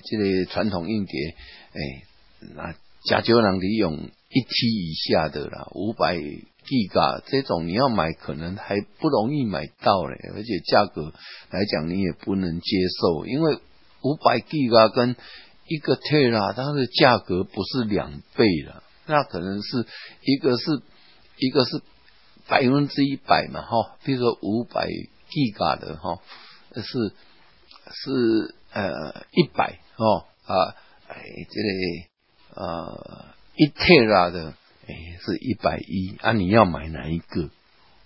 [0.09, 1.35] 这个传统硬碟
[1.73, 2.75] 诶，那。
[3.07, 11.13] 假就能利用一 T 以下的啦，五百 G 嘎这种你要买可能还不容易买到嘞，而且价格
[11.51, 13.59] 来讲你也不能接受，因为
[14.01, 15.15] 五百 G 嘎跟
[15.67, 19.85] 一个 T 啦，它的价格不是两倍了，那可能是
[20.23, 20.81] 一个是
[21.37, 21.83] 一个是
[22.47, 24.87] 百分之一百嘛哈，比如说五百
[25.29, 26.19] G 嘎的哈
[26.75, 26.83] 是
[27.91, 30.75] 是呃一百哦啊
[31.07, 31.15] 哎
[31.49, 32.07] 这里。
[32.57, 33.25] 呃，
[33.57, 34.53] 一 T 拉的，
[34.87, 36.31] 哎，是一百一啊！
[36.31, 37.49] 你要买哪一个？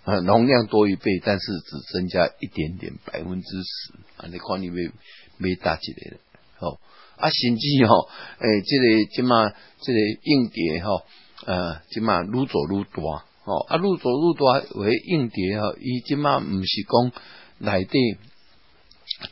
[0.02, 4.26] 啊，容量多一倍，但是只增加一点点，百分之十啊！
[4.26, 4.90] 你看你没
[5.36, 6.18] 没大起来了
[6.58, 6.80] 哦
[7.18, 7.30] 啊！
[7.30, 8.08] 甚至哦，
[8.40, 11.04] 哎，这个起码这个硬碟哈，
[11.46, 17.12] 呃，起码愈做愈大哦啊，愈做愈大为硬碟哈，伊起码唔是讲
[17.58, 17.98] 内底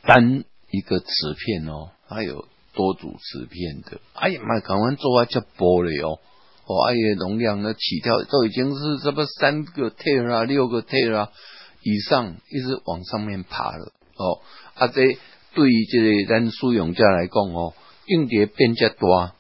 [0.03, 2.47] 单一个磁片哦，还有。
[2.75, 6.21] 多组磁片的，哎呀妈，赶快做啊，叫玻璃哦，
[6.65, 11.33] 哦，哎呀，容量呢起跳都已经是这么三个 Ter 啦，六个 Ter 啦
[11.83, 14.43] 以上，一直往上面爬了哦。
[14.75, 15.19] 啊，这
[15.55, 17.75] 对于这个咱使用者来讲哦，
[18.07, 19.35] 硬碟变较大，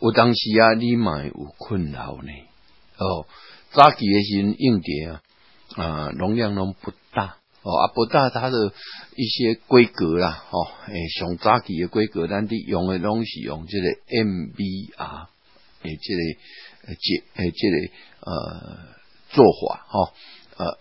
[0.00, 2.32] 有当时啊，你买有困扰呢
[2.98, 3.26] 哦。
[3.78, 5.22] 早期的时硬碟啊，
[5.76, 7.36] 啊，容量拢不大。
[7.62, 8.72] 哦，啊，不大，它的
[9.14, 15.26] 一些规格啦，哦，诶，上早期的规格，咱哋用的东西用这个 MBR，
[15.82, 16.20] 诶，这个
[16.88, 16.96] 诶，
[17.36, 18.78] 诶，这个呃
[19.30, 20.12] 做法，哈，
[20.56, 20.78] 呃，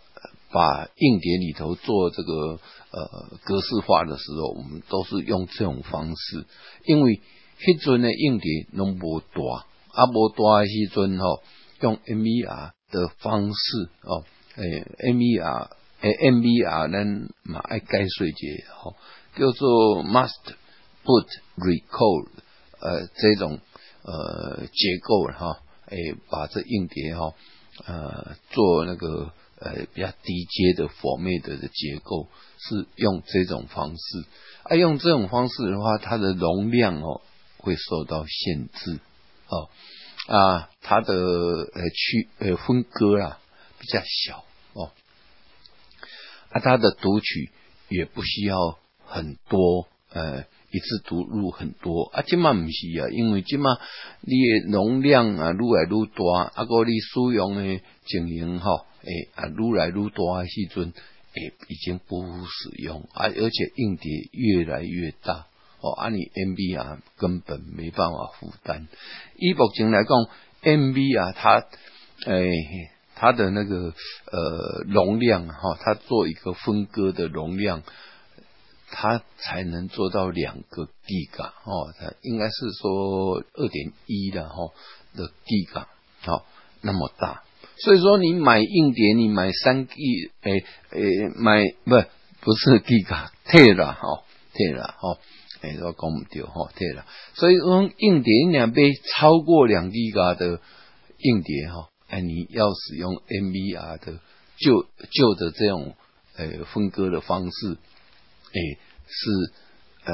[0.52, 6.48] 把硬碟里头做这个呃格式化的时候，我们都是用这种方式，
[6.86, 7.22] 因为
[7.60, 11.44] 迄阵的硬碟拢无大，啊，无大的时阵吼，
[11.82, 14.24] 用 MBR 的方式，哦，
[14.56, 15.70] 诶，MBR。
[16.00, 18.96] 诶，M B R 咱嘛爱改水节吼，
[19.36, 20.54] 叫做 Must
[21.04, 22.28] Boot Recall，
[22.80, 23.60] 呃，这种
[24.04, 25.98] 呃结构哈，诶，
[26.30, 27.34] 把这硬碟哈，
[27.88, 32.28] 呃，做那个呃比较低阶的 format 的结构，
[32.60, 34.26] 是用这种方式，
[34.70, 37.22] 啊，用这种方式的话，它的容量哦
[37.58, 39.00] 会受到限制
[39.48, 39.70] 哦，
[40.28, 43.40] 啊，它的呃区呃分割啊
[43.80, 44.92] 比较小哦。
[46.50, 47.50] 啊，它的读取
[47.90, 52.12] 也不需要很多，呃，一次读入很多。
[52.14, 53.78] 啊，今嘛唔是啊，因为今嘛
[54.22, 60.92] 你的容量啊愈来愈大，啊个你使用的经营哈，诶啊愈来愈大的时阵，
[61.34, 65.48] 诶已经不敷使用啊，而且硬碟越来越大，
[65.82, 68.88] 哦，啊你 MB 啊根本没办法负担。
[69.38, 70.10] 以目前来讲
[70.64, 71.66] ，MB 啊它，
[72.26, 72.52] 诶。
[73.20, 73.96] 它的那个
[74.32, 77.82] 呃容量哈，它做一个分割的容量，
[78.92, 84.56] 它才能做到两个 G 嘎哦，它应该是说二点一的哈
[85.16, 85.88] 的 G 嘎，
[86.22, 86.46] 好
[86.82, 87.42] 那么大，
[87.80, 89.96] 所以说你买硬碟，你买三 G
[90.44, 91.96] 诶诶买不
[92.42, 94.02] 不是 G 嘎退了哈
[94.54, 95.18] 退了哈
[95.62, 100.62] 诶都讲唔掉哈对了，所以用硬碟两杯超过两 G 嘎的
[101.18, 101.90] 硬碟哈。
[102.08, 104.20] 哎，你要使用 MBR 的
[104.56, 105.96] 旧旧的这种
[106.38, 107.78] 呃分割的方式，
[108.46, 108.60] 哎，
[109.08, 109.54] 是
[110.06, 110.14] 呃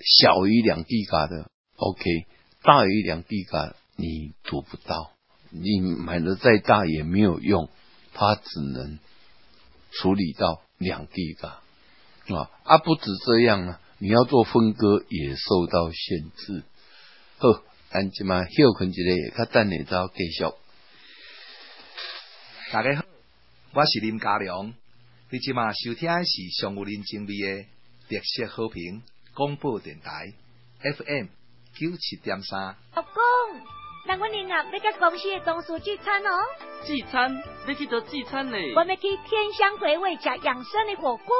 [0.00, 2.02] 小于两 G 卡的，OK，
[2.62, 5.12] 大于两 G 卡你读不到，
[5.50, 7.70] 你买的再大也没有用，
[8.12, 8.98] 它只能
[9.92, 11.62] 处理到两 G 卡
[12.34, 16.64] 啊，啊不止这样啊，你要做分割也受到限制。
[17.38, 20.44] 好，咱即嘛休困一下，较等下再继续。
[22.72, 23.04] 大家好，
[23.72, 24.74] 我是林家良。
[25.30, 27.34] 你即马收听的是上有人情味
[28.08, 29.02] 的特色好评
[29.32, 30.32] 广播电台
[30.82, 31.26] FM
[31.74, 32.76] 九七点三。
[32.94, 33.12] 老公，
[34.06, 36.30] 那我年啊要甲公司的同事聚餐哦。
[36.84, 37.42] 聚餐？
[37.68, 38.56] 你去做聚餐呢？
[38.76, 41.34] 我们去天香回味食养生的火锅。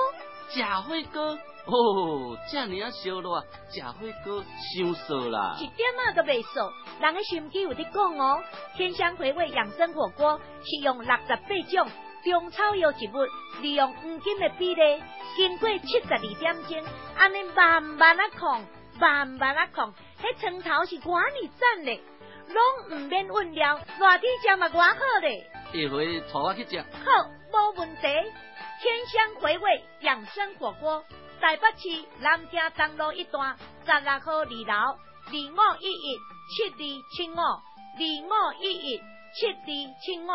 [0.50, 1.38] 食火锅？
[1.66, 5.56] 哦，这样啊烧热，食火锅伤涩啦。
[5.58, 8.42] 一点啊都未涩，人的心机有伫讲哦。
[8.76, 11.90] 天香回味养生火锅是用六十八种
[12.22, 13.26] 中草药植物，
[13.62, 15.02] 利用黄金的比例，
[15.36, 16.84] 经过七十二点钟，
[17.16, 18.62] 安尼慢慢啊控，
[19.00, 22.00] 慢慢啊控，迄汤头是寡你赞的。
[22.46, 25.50] 拢唔免问了，热天食嘛偌好咧。
[25.72, 26.78] 下回带我去食。
[26.78, 28.02] 好，无问题。
[28.02, 31.02] 天香回味养生火锅，
[31.44, 33.54] 台北市南京东路一段
[33.84, 34.96] 十六号二楼
[35.28, 36.16] 二五一一
[36.48, 36.80] 七二
[37.12, 38.96] 七五二五一一
[39.36, 39.68] 七二
[40.00, 40.32] 七五。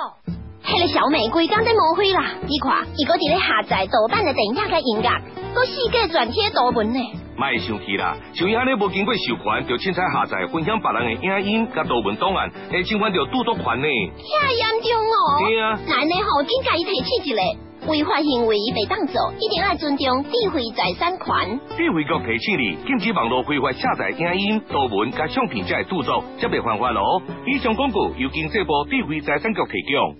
[0.61, 2.37] 迄个小美规工在误会啦！
[2.45, 5.09] 你看，伊搁伫咧下载盗版的电影甲音乐，
[5.55, 6.99] 搁四界转贴图文呢。
[7.35, 8.15] 卖生气啦！
[8.35, 13.87] 像伊安尼无经过授权，就凊彩下载分享别人的影音甲图文档案，会侵犯着著作权呢。
[14.13, 15.17] 遐严重哦！
[15.41, 17.41] 对啊，奶奶好，紧甲伊提起一个
[17.89, 21.59] 违法行为被当做，一定要尊重智慧财产权。
[21.75, 27.19] 智慧局提醒你，禁止网络非法下载影音、图文甲相片才会著作，则袂犯法咯。
[27.47, 30.15] 以上广告由经济部智慧财产局提供。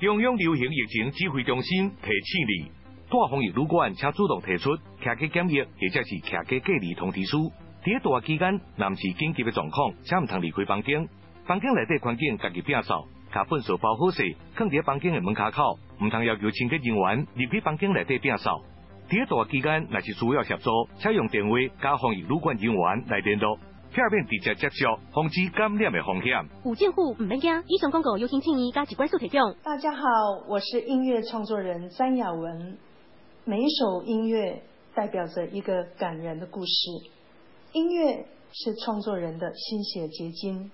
[0.00, 2.72] 中央流行疫情指挥中心提醒你：
[3.10, 4.70] 大防疫旅馆请主动提出
[5.04, 7.52] 客家检疫或者是客家隔离通知书。
[7.84, 11.06] 在大期间，若是紧急的状况，请唔通离开房间。
[11.44, 18.60] 房间内底环境家己摒扫，把粪扫包好势，放在房间的门卡口，唔通要求清洁人员入去房间内底打扫。
[19.08, 23.58] 在大期间，若是需要协助，采用电话加防疫旅馆人员来联络。
[23.92, 26.32] 片面直接接触，防止感染的风险。
[26.64, 29.40] 有政府唔免惊，以上广告由新青年加机关所提供。
[29.64, 30.02] 大家好，
[30.48, 32.78] 我是音乐创作人詹雅文。
[33.44, 34.62] 每一首音乐
[34.94, 36.70] 代表着一个感人的故事。
[37.72, 40.70] 音乐是创作人的心血结晶。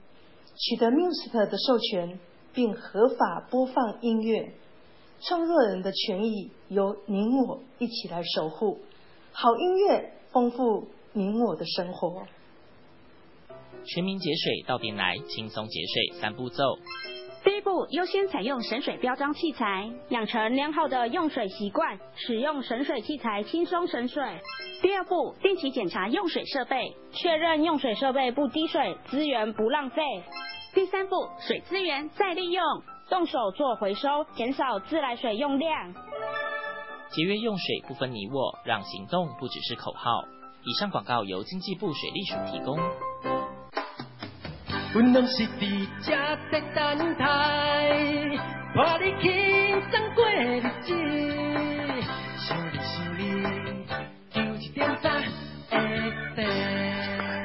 [0.59, 2.19] 取得 Music 的授权
[2.57, 4.51] 并合法播放音乐，
[5.21, 8.81] 创作人的权益由您我一起来守护。
[9.31, 12.23] 好音乐丰富您我的生活。
[13.85, 16.79] 全民节水到店来，轻松节水三步骤。
[17.45, 24.25] 第一步，优先采用省水标章器材，养成良好的用水习惯，使用省水器材轻松省水。
[24.81, 30.03] 第二步，定期检查用水设备，确认用水设备不滴水，资源不浪费。
[30.77, 32.63] 第三步，水资源再利用，
[33.09, 35.95] 动手做回收，减少自来水用量。
[37.09, 40.23] 节约用水不分你我，让行动不只是口号。
[40.65, 42.77] 以上广告由经济部水利署提供。
[44.93, 46.13] 阮拢是伫这
[46.53, 47.25] 在等待，
[48.75, 50.93] 看你轻松过日子，
[52.37, 53.23] 想你想你，
[54.31, 55.23] 就一点赞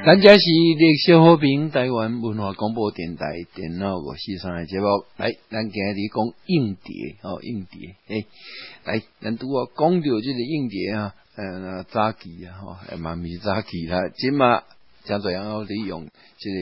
[0.04, 0.40] 咱家是
[0.78, 4.86] 历史和平台湾文化广播电台电脑五四三的节目，
[5.16, 8.26] 来，咱今日讲硬碟哦，硬碟，诶，
[8.84, 14.64] 来，咱拄啊讲到即个硬碟啊，呃，早期啊，吼，嘛咪早期啦，即嘛。
[15.04, 16.06] 怎样利用
[16.38, 16.56] 这个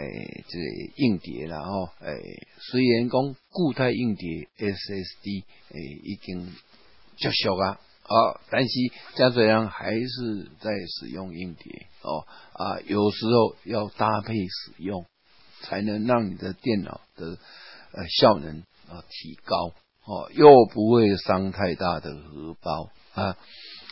[0.00, 0.64] 诶，这个
[0.96, 2.16] 硬碟啦吼，诶，
[2.70, 5.42] 虽然讲固态硬碟 SSD
[5.74, 6.46] 诶已经
[7.16, 8.68] 结束啊，啊，但是
[9.32, 15.06] 怎样还是在使用硬碟哦啊，有时候要搭配使用，
[15.62, 17.38] 才能让你的电脑的
[17.92, 19.72] 呃效能啊提高
[20.04, 23.36] 哦，又不会伤太大的荷包啊。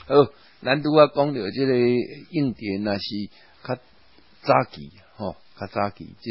[0.09, 1.79] 哦，难度啊，讲到这个
[2.31, 3.05] 硬碟那是。
[3.67, 6.31] 较早期哦，较早期这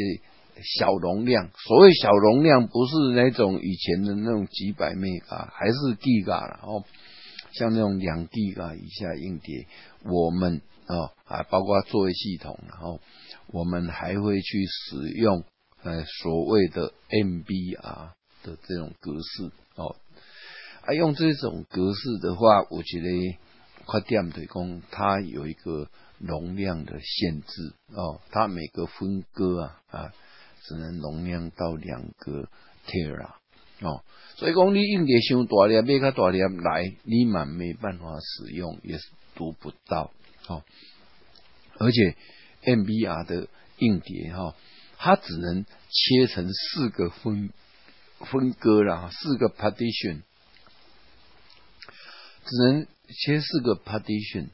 [0.64, 6.84] 小容量，所谓小容量，不是那种以前的那种几百 M 卡还是 G 卡了哦。
[7.58, 9.66] 像那种两 Giga 以下硬碟，
[10.04, 13.00] 我们哦啊，包括作业系统，然后
[13.48, 15.44] 我们还会去使用
[15.82, 18.12] 呃所谓的 MBR
[18.44, 19.96] 的这种格式哦。
[20.82, 23.38] 啊，用这种格式的话，我觉得
[23.84, 25.88] 快点对讲，它有一个。
[26.20, 30.12] 容量的限制哦，它每个分割啊啊，
[30.64, 32.48] 只能容量到两个
[32.88, 33.36] tera
[33.80, 34.02] 哦，
[34.36, 38.98] 所以讲你硬碟箱大粒，买较大粒来，你嘛没办法使用，也
[39.34, 40.10] 读不到
[40.48, 40.64] 哦。
[41.78, 42.16] 而且
[42.64, 44.54] MBR 的硬碟哈，
[44.96, 47.50] 它只能切成四个分
[48.20, 50.22] 分割了，四个 partition，
[52.44, 54.48] 只能切四个 partition，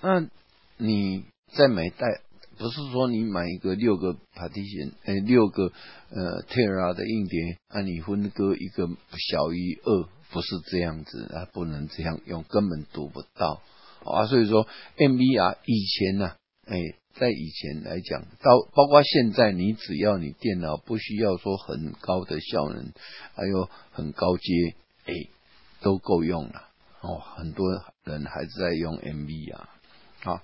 [0.00, 0.28] 那。
[0.76, 1.24] 你
[1.56, 2.22] 再买带，
[2.56, 5.72] 不是说你买一个六个 partition，哎，六个
[6.10, 13.62] 呃 tera 的硬碟，啊，你分割一个小于二，不是这样子啊，不能这样用，根本读不到
[14.04, 14.26] 啊。
[14.26, 16.36] 所以说，MBR 以前呢，
[16.66, 16.76] 哎，
[17.14, 22.92] 在以前来讲，到包括现在，你只要你电脑不需要说很高的效能，
[23.34, 24.52] 还有很高阶，
[25.06, 25.14] 哎，
[25.80, 26.68] 都够用了
[27.00, 27.18] 哦。
[27.36, 27.66] 很多
[28.04, 29.56] 人还是在用 MBR
[30.24, 30.42] 啊。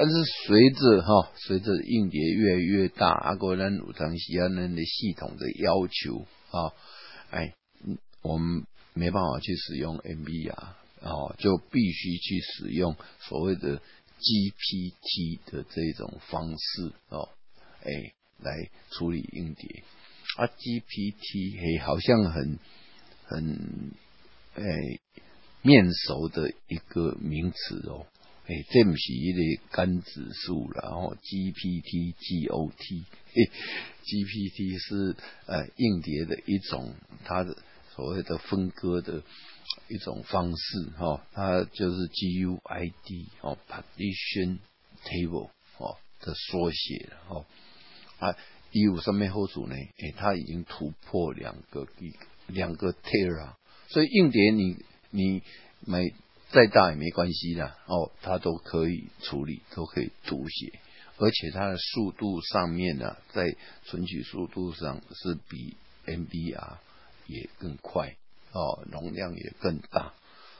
[0.00, 0.14] 但是
[0.46, 6.72] 随着哈，随着硬碟越来越大，阿国人鲁长西安人的系统的要求啊，
[7.30, 7.54] 哎，
[8.22, 10.68] 我们没办法去使用 MBR
[11.00, 13.82] 哦，就必须去使用所谓的
[14.20, 17.30] GPT 的这种方式哦，
[17.82, 17.90] 哎，
[18.38, 19.82] 来处理硬碟。
[20.36, 22.58] 啊，GPT 嘿，好像很
[23.24, 23.92] 很
[24.54, 24.62] 哎
[25.62, 28.06] 面熟的一个名词哦，
[28.48, 33.50] 诶，这不是一个肝指数然后 GPT GOT，嘿
[34.04, 36.94] ，GPT 是呃硬碟的一种，
[37.24, 37.56] 它的
[37.94, 39.22] 所谓的分割的
[39.88, 44.58] 一种方式哈，它就是 GUID 哦，Partition
[45.04, 47.44] Table 哦的缩写哦
[48.18, 48.34] 啊。
[48.70, 49.74] 有什么好处呢？
[49.74, 52.14] 诶，它已经突破两个 G，
[52.48, 53.56] 两个 tera，
[53.88, 54.76] 所以硬碟你
[55.10, 55.42] 你
[55.86, 56.02] 买
[56.50, 60.72] 再大也没关系的哦，它都可以处理，都可以读写，
[61.18, 65.76] 而且它的速度上面呢，在存取速度上是比
[66.06, 66.78] NBR
[67.26, 68.16] 也更快。
[68.50, 70.14] 哦，容量也更大。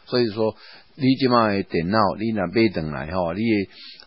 [0.05, 0.55] 所以说，
[0.95, 3.41] 你即卖电脑，你若买等来吼，你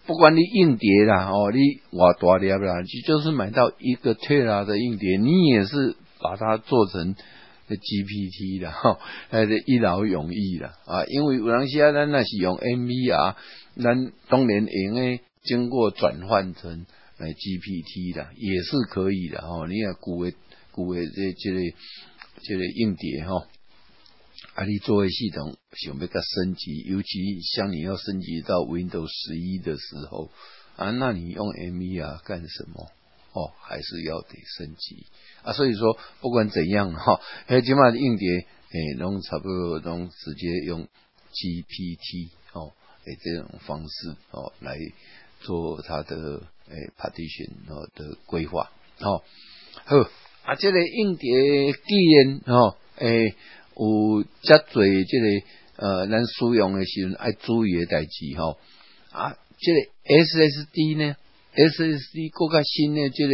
[0.05, 1.59] 不管你硬碟啦，哦，你
[1.91, 7.15] 偌大粒啦，就就是买到一个 T 拉的硬碟，你也是把它做成
[7.75, 8.99] GPT 啦，哈，
[9.29, 13.35] 呃，一劳永逸啦啊，因为有当时啊，咱那是用 NVR，
[13.81, 16.85] 咱当然用诶，经过转换成
[17.17, 19.67] 呃 GPT 啦，也是可以的吼。
[19.67, 20.33] 你看古诶
[20.71, 21.59] 古诶这这个
[22.43, 23.45] 这个硬碟吼。
[24.55, 30.31] 啊，你作为系统想要个升级，尤其像你要升级到 Windows 十一的时候
[30.75, 32.89] 啊，那你用 M1 啊干什么？
[33.33, 35.05] 哦，还是要得升级
[35.43, 35.53] 啊。
[35.53, 40.87] 所以说，不管怎样哈，哎，起码硬碟诶，能差不多能直接用
[41.33, 42.73] GPT 哦，
[43.05, 44.77] 诶这种方式哦来
[45.41, 46.15] 做它的
[46.69, 49.23] 诶 partition 哦的规划哦。
[49.85, 49.97] 好
[50.43, 51.29] 啊，这个硬碟
[51.73, 53.35] 既然哦诶。
[53.73, 55.27] 有遮多即个
[55.77, 58.59] 呃，咱使用的时阵爱注意的代志吼
[59.11, 61.15] 啊，即个 SSD 呢
[61.55, 63.33] ，SSD 更较新的即个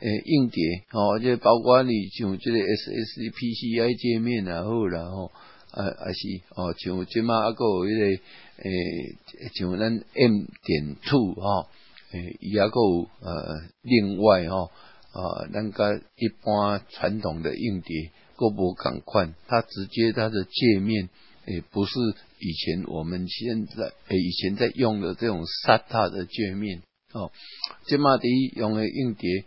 [0.00, 5.32] 诶硬碟吼，即包括你像即个 SSD PCI 界面啊好啦吼，
[5.72, 8.22] 啊啊是哦，像即马啊个有迄个
[8.62, 11.66] 诶，像咱 M 点 Two 吼，
[12.12, 14.70] 诶，伊啊个有呃另外吼
[15.12, 18.10] 啊，咱个一般传统的硬碟。
[18.38, 21.08] 够不赶快，它直接它的界面，
[21.46, 21.98] 诶，不是
[22.38, 26.82] 以前我们现在诶以前在用的这种 SATA 的界面
[27.12, 27.30] 哦。
[27.86, 29.44] 即马第一用的硬碟，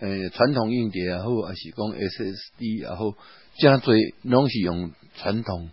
[0.00, 3.14] 诶，传统硬碟也好还是讲 SSD 然后
[3.58, 5.70] 加最拢是用传统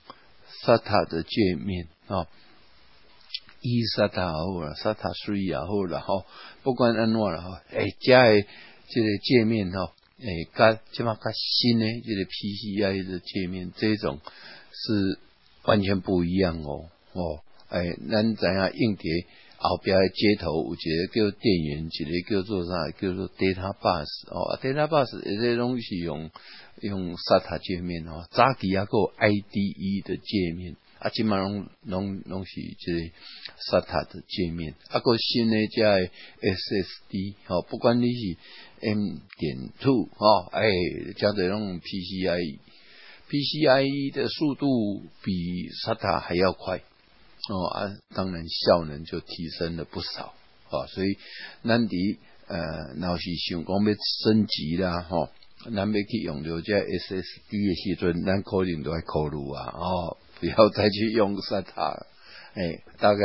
[0.63, 2.27] SATA 的界面啊。
[3.61, 6.25] 一 SATA 好啦，SATA 三也好啦，吼，
[6.63, 8.45] 不管安怎啦，吼，诶，加诶
[8.89, 9.91] 这个界面吼。
[10.23, 14.19] 诶，加起码加新的这个 PCI 的界面，这种
[14.71, 15.19] 是
[15.63, 17.39] 完全不一样哦哦，
[17.69, 19.11] 诶，咱知影硬碟
[19.63, 26.31] 后边的接头有一个叫电源，一个叫做啥，叫做 Data Bus 哦，Data Bus 这些东西用
[26.81, 32.99] 用 SATA 界面哦，早期啊个 IDE 的界面，啊，起码拢拢拢是这个
[33.69, 36.09] SATA 的界面，啊个新的这
[36.41, 38.37] SSD 哦，不管你是
[38.81, 38.97] M
[39.37, 40.71] 点 two 哦，哎，
[41.17, 42.59] 加的用 PCI，PCI
[44.11, 46.81] 的速度比 SATA 还要快。
[47.49, 50.33] 哦啊，当然效能就提升了不少
[50.69, 51.17] 啊，所以
[51.63, 52.17] 咱伫
[52.47, 55.29] 呃，若是想讲要升级啦，吼，
[55.65, 62.03] 咱要去用着这 SSD 的时阵，咱可能都要考虑啊，哦，不要再去用 SATA，
[62.53, 63.19] 哎，大概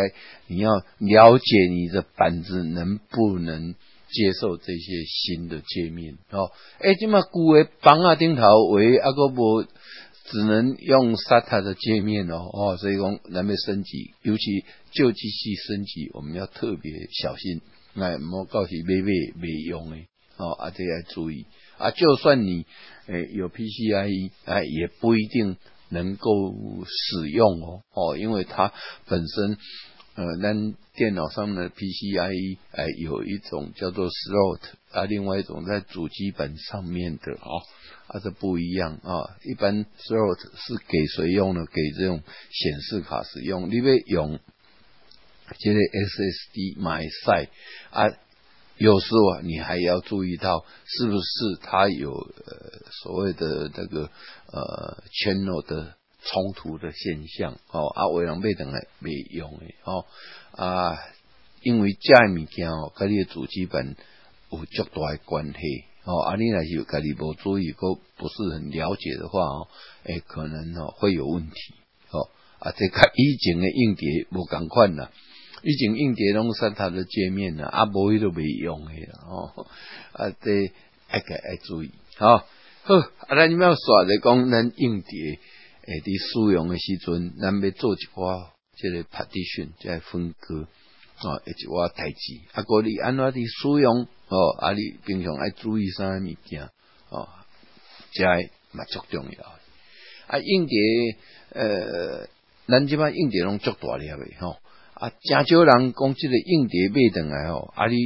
[0.47, 3.75] 你要了解你的板子能不能。
[4.09, 9.67] 接受这些新的界面哦，哎，这么旧的绑啊顶头为阿个无，
[10.29, 17.61] 只能用 SATA 的界面哦哦，所以讲难被升级，尤其旧机器升级，我们要特别小心，
[17.95, 19.97] 哎，莫告诉没没没用的，
[20.37, 21.47] 哦，啊，这要注意
[21.79, 22.67] 啊，就算你
[23.07, 25.57] 诶有 PCIe，哎，也不一定
[25.91, 26.31] 能够
[26.87, 28.73] 使用哦哦，因为它
[29.07, 29.59] 本身。
[30.17, 34.61] 呃，咱电脑上面的 PCIe 哎，有一种叫做 slot
[34.91, 37.61] 啊，另外一种在主机本上面的哦，
[38.07, 39.37] 啊这不一样啊。
[39.45, 41.67] 一般 slot 是给谁用呢？
[41.67, 43.69] 给这种显示卡使用。
[43.69, 44.41] 你要用
[45.59, 47.51] 这个 SSD 买塞
[47.91, 48.09] 啊，
[48.79, 54.11] 有时候你还要注意到是不是它有呃所谓的这个
[54.51, 55.95] 呃 channel 的。
[56.29, 60.05] 冲突的现象哦，啊，为人买等来未用的哦
[60.53, 60.99] 啊，
[61.63, 63.97] 因为这物件哦，跟你的主机本
[64.51, 65.59] 有较大的关系
[66.05, 69.69] 哦，啊，你若是有家己无注意，个不是很了解的话哦，
[70.05, 71.75] 诶，可能哦会有问题
[72.11, 75.11] 哦啊，这个以前的硬碟无共款啦，
[75.63, 79.67] 以前硬碟拢删它的界面啊，啊无伊都未用诶啦哦，
[80.13, 80.73] 啊这，
[81.09, 82.39] 爱个爱注意，好，
[82.83, 82.95] 好，
[83.29, 85.39] 啊咱要说咧讲咱硬碟
[85.87, 90.69] 诶伫使用诶时阵，咱要做一寡即个 partition，即个分割。
[91.19, 96.69] 吼哦，一寡代志，啊，个你安怎伫使用哦，啊，你平常爱注意啥物件
[97.09, 97.27] 哦，
[98.13, 98.29] 即个
[98.73, 99.47] 嘛足重要。
[100.27, 100.77] 啊，硬碟
[101.55, 102.29] 呃，
[102.67, 104.59] 咱即摆硬碟拢足大粒诶吼，
[104.93, 107.97] 啊，诚少人讲即个硬碟买转来吼，啊，你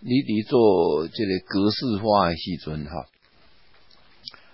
[0.00, 3.06] 你伫做即个格式化诶时阵哈，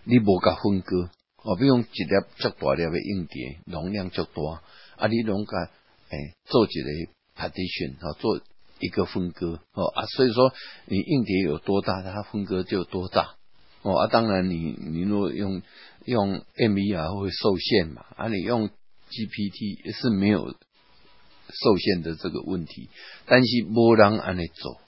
[0.04, 1.08] 你无甲分割
[1.44, 4.62] 哦，比如一粒足大粒诶硬碟，容量足大，
[4.96, 5.70] 啊，你拢甲
[6.10, 7.12] 诶做一个。
[7.34, 8.42] partition 啊，做
[8.78, 10.52] 一个分割哦啊，所以说
[10.84, 13.36] 你硬碟有多大，它分割就多大
[13.80, 14.06] 哦啊。
[14.08, 15.62] 当然你你如果用
[16.04, 22.90] 用 MVR 会受限嘛啊，你用 GPT 是没有受限的这个问题，
[23.24, 24.78] 但是无人安尼做，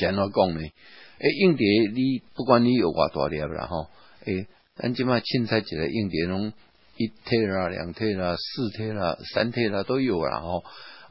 [0.00, 0.60] 怎讲呢？
[0.60, 3.86] 诶，硬碟你不管你有偌大粒啦吼，
[4.24, 6.52] 诶，咱即马凊彩一个硬碟拢
[6.96, 10.64] 一 T 啦、两 T 啦、四 T 啦、三 T 啦都有啦吼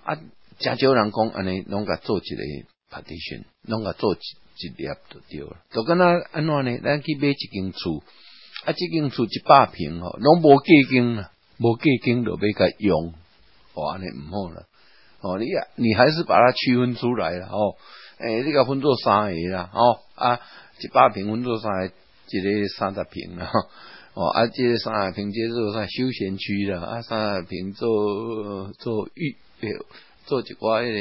[0.04, 0.18] 啊。
[0.58, 2.44] 真少人讲安尼，拢甲做一个
[2.90, 5.58] partition，拢甲做一一粒就对了。
[5.70, 6.80] 就跟那安怎呢？
[6.82, 8.02] 咱去买一间厝，
[8.64, 13.14] 啊，一间厝一百平吼，拢无计经啦，无计经就要甲用，
[13.74, 14.64] 哦，安尼毋好啦。
[15.20, 17.76] 哦，你啊，你还是把它区分出来了哦。
[18.20, 20.40] 诶，你甲分做三个啦，哦啊，
[20.80, 21.92] 一百平分做三个，
[22.30, 23.52] 一个三十平啦，
[24.14, 29.36] 哦啊，这个三十平接做啥休闲区啦，啊，三十平做做浴。
[30.26, 31.00] 做一寡迄个、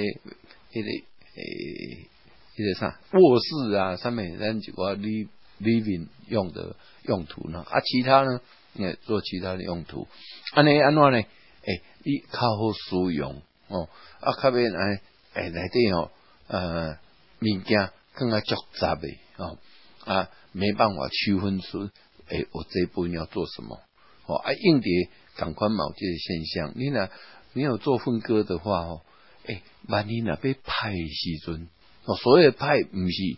[0.70, 0.88] 迄个、
[1.34, 2.08] 诶、
[2.56, 5.28] 迄个啥卧室啊，上面咱一寡 liv
[5.60, 7.64] living 用的用途呢？
[7.68, 8.40] 啊，其他呢，
[8.78, 10.06] 诶，做其他的用途。
[10.52, 11.18] 安尼安怎呢？
[11.18, 13.88] 诶，你较好使用哦。
[14.20, 15.00] 啊，较免诶
[15.34, 16.10] 诶内底哦，
[16.46, 16.98] 呃，
[17.40, 19.08] 物件更加复杂的
[19.38, 19.58] 哦。
[20.04, 21.90] 啊，没办法区分出，
[22.28, 23.80] 诶，我这一步要做什么？
[24.26, 27.08] 哦，啊，硬碟赶快某这些现象，你呢
[27.52, 29.02] 没有做分割的话哦。
[29.46, 31.68] 诶，万一若被派时阵，
[32.04, 33.36] 哦，所谓的派不是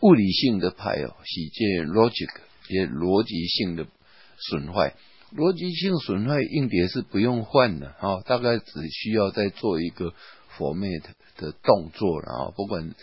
[0.00, 2.26] 物理性的派哦，是这逻辑
[2.68, 3.86] 这逻辑性的
[4.38, 4.94] 损坏。
[5.34, 10.12] 逻辑性损坏硬碟是不用换的，哦，大概只需要再做一个
[10.60, 11.02] format
[11.38, 12.94] 的动作了啊，不管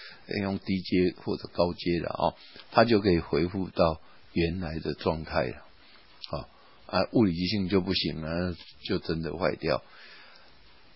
[0.42, 2.36] 用低阶或者高阶的啊，
[2.72, 4.00] 它就可以恢复到
[4.34, 5.66] 原来的状态了。
[6.30, 6.50] 好
[6.86, 8.56] 啊，物理性就不行了，
[8.86, 9.82] 就真的坏掉。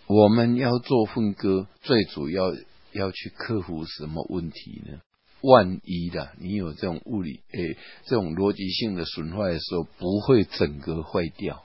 [0.06, 2.54] 我们要做分割，最主要
[2.92, 5.02] 要去克服什么问题呢？
[5.42, 11.64] 万一的你有这种物理诶，这种逻辑性的损坏的时候，不会整个坏掉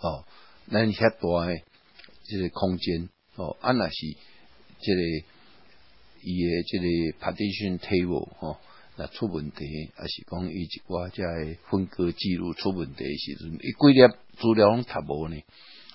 [0.00, 0.24] 哦。
[0.66, 1.62] 那你遐大
[2.24, 3.94] 这个空间哦，啊那是
[4.80, 5.00] 这个
[6.22, 6.84] 伊的这个
[7.18, 8.58] partition table 哦，
[8.96, 11.22] 那出问题，还是讲伊一寡这
[11.70, 14.00] 分割记录出问题诶时阵，伊规粒
[14.36, 15.42] 资料拢读无呢？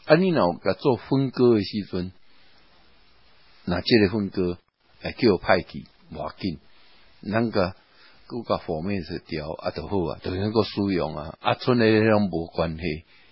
[0.05, 2.11] 啊，你若有甲做分割的时阵，
[3.65, 4.57] 那这个分割
[5.01, 6.59] 会叫派去无紧，
[7.31, 7.75] 咱个
[8.27, 12.83] 佮个方面是调啊，就好啊，就能够使用啊，啊，剩诶迄种无关系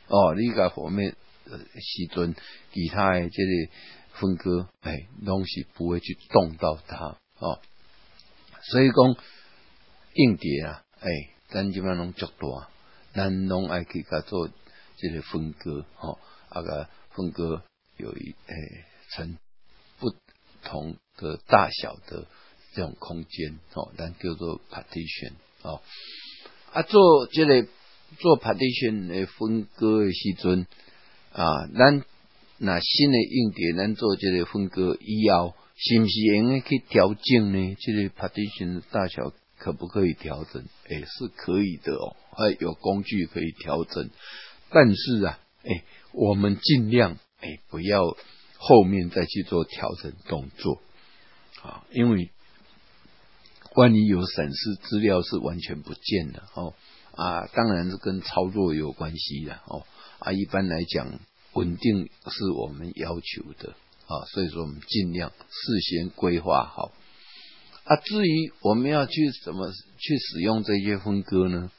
[0.07, 0.35] 哦。
[0.35, 1.15] 你个方面
[1.45, 2.35] 时阵，
[2.73, 3.71] 其他的这个
[4.13, 7.59] 分割，哎，拢是不会去动到它哦。
[8.71, 9.15] 所以讲
[10.13, 11.09] 硬碟啊，哎，
[11.49, 12.69] 咱即摆拢足大，
[13.13, 14.49] 咱拢爱去甲做
[14.97, 16.19] 这个分割哦。
[16.55, 17.63] 那个分割
[17.97, 19.37] 有一诶，成
[19.99, 20.13] 不
[20.63, 22.27] 同的大小的
[22.73, 25.33] 这种空间哦，咱叫做 partition
[25.63, 25.81] 哦。
[26.71, 27.67] 啊，做这个
[28.19, 30.67] 做 partition 的分割的时阵
[31.33, 32.03] 啊，咱
[32.57, 37.75] 那新的硬碟，咱做这个分割以后，是不是应该去调整呢？
[37.79, 40.63] 这个 partition 的大小可不可以调整？
[40.87, 44.09] 诶，是可以的哦，还有工具可以调整。
[44.69, 45.83] 但是啊，诶。
[46.15, 48.15] 我们尽量哎，不要
[48.57, 50.79] 后面再去做调整动作
[51.63, 52.29] 啊，因为
[53.73, 56.75] 万一有损失，资料是完全不见的哦
[57.13, 59.87] 啊，当然是跟操作有关系的哦
[60.23, 61.19] 啊，一般来讲
[61.53, 63.73] 稳定是我们要求的
[64.07, 66.91] 啊，所以说我们尽量事先规划好
[67.83, 67.95] 啊。
[67.97, 69.13] 至于我们要去
[69.43, 71.71] 怎么去使用这些分割呢？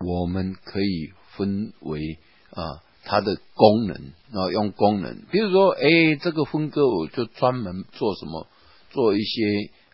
[0.00, 2.18] 我们可以分为
[2.50, 2.82] 啊。
[3.06, 3.96] 它的功能
[4.32, 8.48] 啊，用功能，比如说，哎，这个分割我就专门做什么，
[8.92, 9.42] 做一些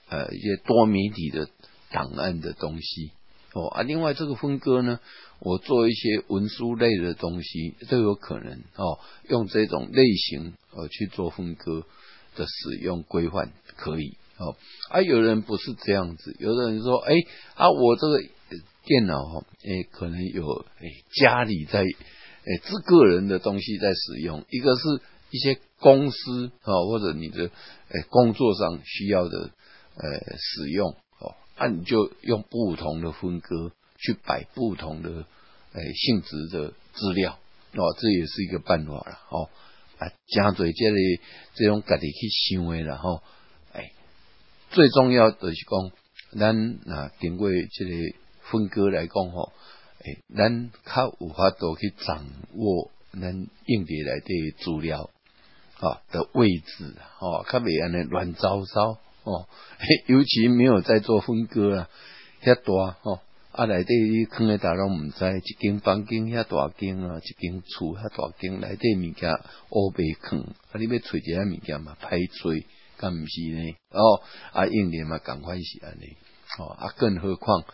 [0.08, 1.48] 呃一些多媒体的
[1.90, 3.10] 档案的东西
[3.52, 5.00] 哦啊，另外这个分割呢，
[5.42, 11.84] 我做一些文书类的东西都有可能哦，用这种类型呃去做分割，
[12.36, 14.56] 的使用规范可以哦。
[14.90, 17.14] 啊，有人不是这样子，有的人说，哎
[17.54, 18.22] 啊，我这个
[18.84, 24.82] 电脑哈，哎，可能有哎家里在哎自个人的东西在使用，一个是
[25.30, 27.46] 一些公司啊或者你的
[27.88, 29.38] 哎工作上需要的
[29.94, 35.26] 呃使用哦，那你就用不同的分割去摆不同的
[35.72, 37.38] 哎性质的资料
[37.74, 39.48] 哦，这也是一个办法了哦。
[39.98, 41.20] 啊，加嘴这里
[41.54, 43.22] 这种家己去想的啦吼，
[43.74, 43.92] 哎，
[44.70, 45.92] 最重要的是讲，
[46.40, 47.90] 咱啊经过这个
[48.50, 49.52] 分割来讲吼，
[49.98, 55.10] 哎，咱较有法度去掌握咱硬碟来的资料
[55.80, 59.48] 啊的位置，哦，较袂安尼乱糟糟哦，
[60.08, 61.90] 尤其没有在做分割啊，
[62.42, 63.20] 遐大哦。
[63.52, 63.64] 啊！
[63.64, 69.34] 内底你囥诶，大拢毋知，一间房间遐大间啊，一间厝遐大间，内底物件
[69.70, 70.78] 乌白囥，啊！
[70.78, 72.64] 你要揣一下物件嘛，歹揣，
[72.96, 73.76] 敢毋是呢？
[73.90, 74.22] 哦，
[74.52, 76.16] 啊，应年嘛，赶快是安尼，
[76.60, 77.64] 哦，啊，更何况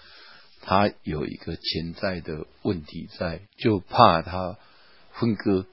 [0.63, 4.57] 它有一个潜在的问题在，就怕它
[5.13, 5.67] 分割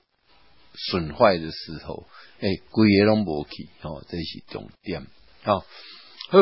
[0.76, 2.08] 损坏的时候，
[2.41, 5.08] 诶，规个拢无去，哦，这是重点，
[5.45, 5.64] 哦，
[6.30, 6.39] 好，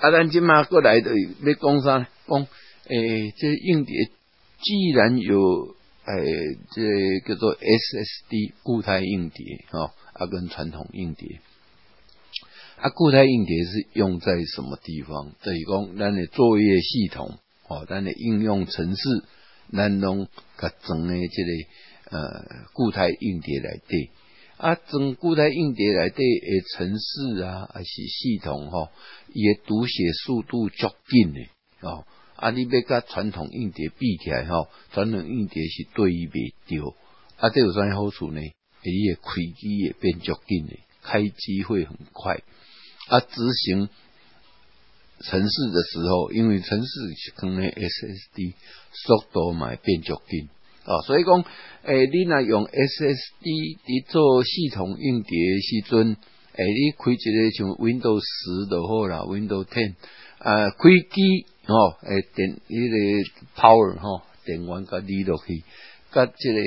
[0.00, 2.06] 啊，咱即马过来的要讲啥呢？
[2.26, 2.48] 讲。
[2.88, 4.10] 诶，这硬碟
[4.60, 5.74] 既然有
[6.04, 11.40] 诶，这叫做 SSD 固态硬碟啊，啊跟传统硬碟，
[12.76, 15.32] 啊固态硬碟是用在什么地方？
[15.42, 19.24] 等于讲咱的作业系统哦，咱的应用程式，
[19.72, 20.26] 咱拢
[20.58, 24.10] 甲装诶这个呃固态硬碟来对，
[24.56, 28.88] 啊装固态硬碟来对诶程式啊，还是系统吼，
[29.32, 31.48] 伊诶读写速度足紧诶
[31.80, 32.04] 哦。
[32.42, 32.50] 啊！
[32.50, 36.96] 你要甲传统硬碟比起来吼，传统硬碟是对伊袂着。
[37.36, 38.40] 啊，这有啥好处呢？
[38.82, 39.30] 伊诶开
[39.60, 42.42] 机会变足紧诶，开机会很快。
[43.06, 43.28] 啊，执
[43.64, 43.88] 行
[45.20, 48.54] 程式的时候，因为程式是跟诶 SSD
[48.92, 50.48] 速度嘛变足紧
[50.84, 51.44] 啊，所以讲
[51.84, 55.30] 诶，你若用 SSD 伫做系统硬碟
[55.60, 56.16] 时阵，
[56.54, 59.94] 诶，你开一个像 Windows 十就好啦，Windows Ten
[60.42, 61.46] 啊，开机。
[61.64, 65.62] 哦，诶，电迄个 power 吼，电源甲离落去，
[66.10, 66.60] 甲即个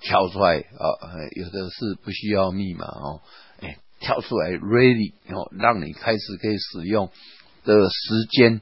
[0.00, 0.84] 跳出来啊，
[1.36, 3.20] 有的是不需要密码哦，
[3.60, 7.08] 诶，跳出来 ready 哦，让你开始可以使用
[7.64, 8.60] 的时间，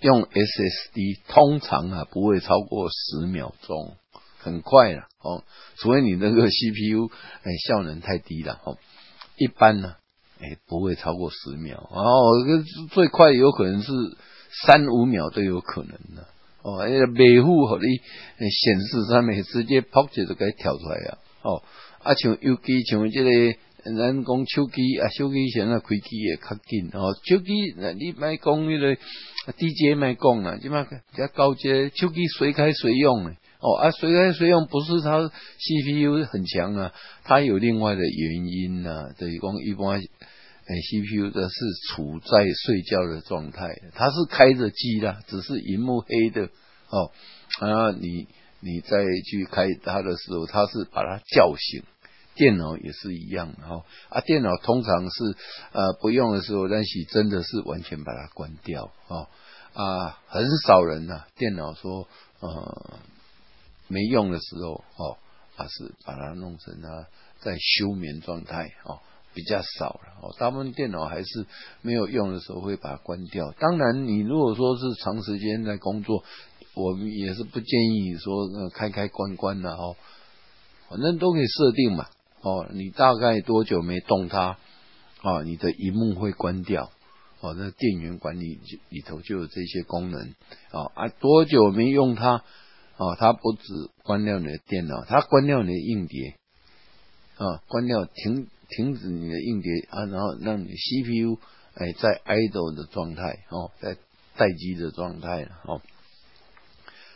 [0.00, 3.96] 用 SSD 通常啊不会超过十秒钟，
[4.38, 5.42] 很快了哦，
[5.74, 7.10] 除非你那个 CPU
[7.42, 8.78] 诶效能太低了哦，
[9.36, 9.96] 一般呢，
[10.42, 13.92] 诶不会超过十秒，然后最快有可能是。
[14.66, 16.28] 三五秒都有可能的
[16.60, 21.18] 哦，那个维护和你显示上面直接跑起就该跳出来啊！
[21.40, 21.62] 哦，
[22.02, 23.30] 啊像尤其像这个
[23.96, 27.16] 咱讲手机啊，手机现在开机也较紧哦。
[27.24, 28.94] 手机那你卖讲那个
[29.56, 30.86] DJ 卖讲啦，即嘛
[31.16, 33.34] 加高阶手机随开随用的。
[33.62, 36.92] 哦啊，随开随用不是它 CPU 很强啊，
[37.24, 40.02] 它有另外的原因呐，等于光一般。
[40.64, 41.54] 哎，CPU 的是
[41.88, 46.50] 处在睡觉的状态，它是开着机的，只是荧幕黑的
[46.88, 47.10] 哦。
[47.58, 48.28] 啊，你
[48.60, 51.82] 你再去开它的时候，它是把它叫醒。
[52.34, 53.84] 电脑也是一样哦。
[54.08, 55.36] 啊，电脑通常是
[55.72, 59.28] 呃不用的时候，但是真的是完全把它关掉哦。
[59.74, 62.08] 啊，很少人呐，电脑说
[62.40, 62.98] 呃
[63.92, 65.18] 没用的时候哦，
[65.56, 67.06] 啊是把它弄成它
[67.40, 69.00] 在休眠状态哦。
[69.34, 71.46] 比较少了哦，大部分电脑还是
[71.80, 73.50] 没有用的时候会把它关掉。
[73.58, 76.22] 当然，你如果说是长时间在工作，
[76.74, 79.96] 我们也是不建议说开开关关的哦，
[80.90, 82.08] 反正都可以设定嘛
[82.42, 82.66] 哦。
[82.74, 84.58] 你大概多久没动它
[85.22, 85.42] 啊？
[85.46, 86.90] 你的荧幕会关掉
[87.40, 87.54] 哦。
[87.56, 90.34] 那电源管理里头就有这些功能
[90.72, 92.44] 啊啊，多久没用它
[92.96, 93.16] 哦？
[93.18, 96.36] 它不止关掉你的电脑，它关掉你的硬碟
[97.36, 98.48] 啊，关掉停。
[98.74, 101.38] 停止你的硬碟啊，然后让你 CPU
[101.74, 103.98] 哎在 idle 的状态哦，在
[104.34, 105.82] 待机的状态哦，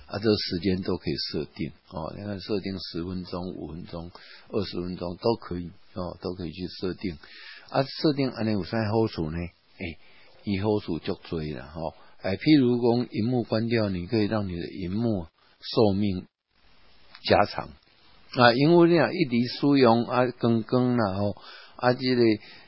[0.06, 4.10] 啊，这个时间都可以设定哦，你看设定十分钟、五分钟、
[4.50, 7.16] 二十分钟都可以哦，都可以去设定
[7.70, 7.82] 啊。
[7.84, 9.38] 设定安尼有啥好处呢？
[9.38, 9.98] 哎，
[10.44, 11.80] 以好处就追了哈。
[12.20, 15.26] 哎，譬如讲荧幕关掉，你可以让你的荧幕
[15.74, 16.26] 寿命
[17.24, 17.68] 加长。
[18.32, 21.36] 啊，因为你啊一直使用啊，光光然后
[21.76, 22.22] 啊，这个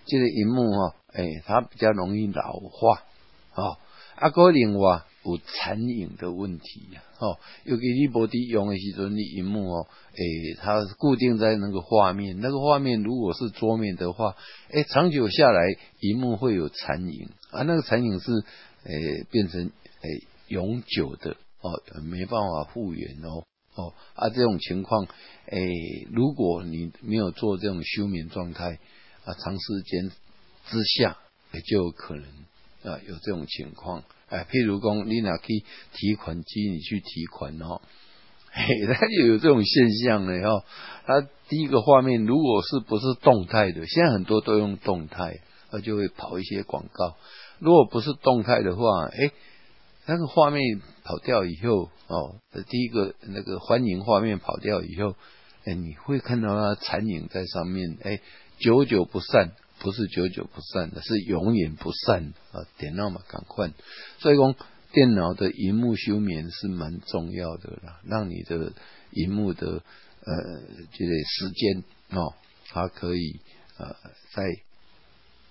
[0.07, 3.03] 这个荧幕哈，哎，它比较容易老化
[3.53, 3.79] 啊。
[4.17, 14.35] 啊，个另外有残影的问题呀，哦，尤其你无伫用的时阵，你荧幕哦，诶，它固定在那个画面，那个画面如果是桌面的话，
[14.71, 15.61] 诶，长久下来，
[16.01, 18.33] 荧幕会有残影啊，那个残影是
[18.85, 23.45] 诶变成诶永久的哦，没办法复原哦，
[23.75, 25.07] 哦啊，这种情况，
[25.47, 28.79] 诶，如果你没有做这种休眠状态
[29.25, 30.11] 啊，长时间
[30.67, 31.19] 之下，
[31.53, 32.25] 也就有可能
[32.85, 34.05] 啊有这种情况。
[34.29, 37.81] 哎，譬如讲，你拿去提款机，你去提款哦，
[38.53, 40.65] 嘿， 它就有这种现象了哈。
[41.07, 45.41] 它第一个画面，如果是不是动态的，现在很多都用动态，
[45.71, 47.17] 它就会跑一些广告。
[47.59, 49.33] 如果不是动态的话，哎，
[50.09, 55.15] 那个画面跑掉以后哦，第一个那个欢迎画面跑掉以后，
[55.65, 58.21] 哎，你会看到它残影在上面，哎，
[58.59, 59.53] 久久不散。
[59.81, 62.67] 不是久久不散的，是永远不散啊！
[62.79, 63.71] 点到嘛，赶快。
[64.19, 64.57] 所以讲，
[64.91, 68.73] 电脑的荧幕休眠是蛮重要的啦，让你的
[69.13, 70.35] 荧幕的呃
[70.93, 72.35] 这个时间哦，
[72.71, 73.41] 它可以
[73.79, 73.95] 呃
[74.35, 74.43] 在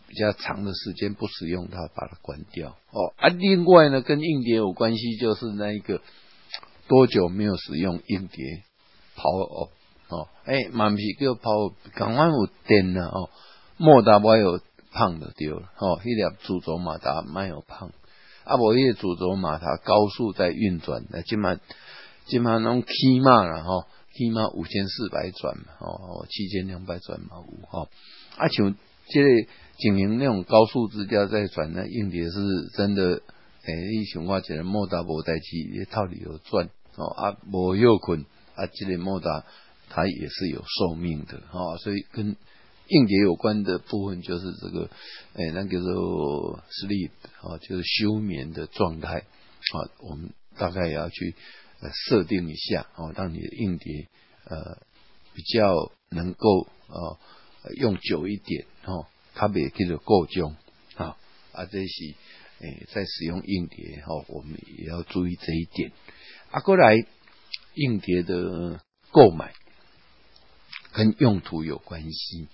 [0.08, 3.14] 比较长的时间不使用它，把它关掉哦。
[3.18, 6.02] 啊，另外呢，跟硬碟有关系，就是那一个
[6.88, 8.64] 多久没有使用硬碟
[9.16, 9.70] ，power
[10.10, 13.30] 哦，哎，满皮叫 power，赶快有电了哦。
[13.76, 17.92] 莫达不有胖的丢了，哦，一粒主轴马达没有胖，
[18.46, 21.60] 啊，无迄个主轴马达高速在运转，那今嘛
[22.26, 27.90] 今嘛弄起码了哈，起码五千四百转嘛，哦，七千两百转嘛有哈，
[28.38, 28.74] 啊，像
[29.10, 29.30] 这个
[29.78, 32.40] 经营那种高速支架在转那硬碟是
[32.76, 33.22] 真的，
[33.66, 38.26] 诶，你想话起来莫达无代志，套里有转，哦，啊，无又困，
[38.56, 39.46] 啊，这个莫达
[39.90, 42.36] 它也是有寿命的，哈，所以跟。
[42.90, 44.90] 硬碟有关的部分就是这个，
[45.34, 47.10] 哎，那叫做 sleep
[47.42, 49.76] 啊，就是休眠的状态啊。
[50.00, 51.36] 我们大概也要去
[51.82, 54.08] 呃设定一下哦，让你的硬碟
[54.46, 54.78] 呃
[55.34, 57.20] 比较能够啊
[57.76, 59.06] 用久一点哦，
[59.40, 60.56] 它别叫做够重
[60.96, 61.16] 啊
[61.54, 62.16] 啊，这些
[62.60, 65.92] 哎在使用硬碟哦，我们也要注意这一点。
[66.50, 66.96] 啊，过来
[67.76, 68.80] 硬碟的
[69.12, 69.54] 购买
[70.94, 72.48] 跟用途有关系。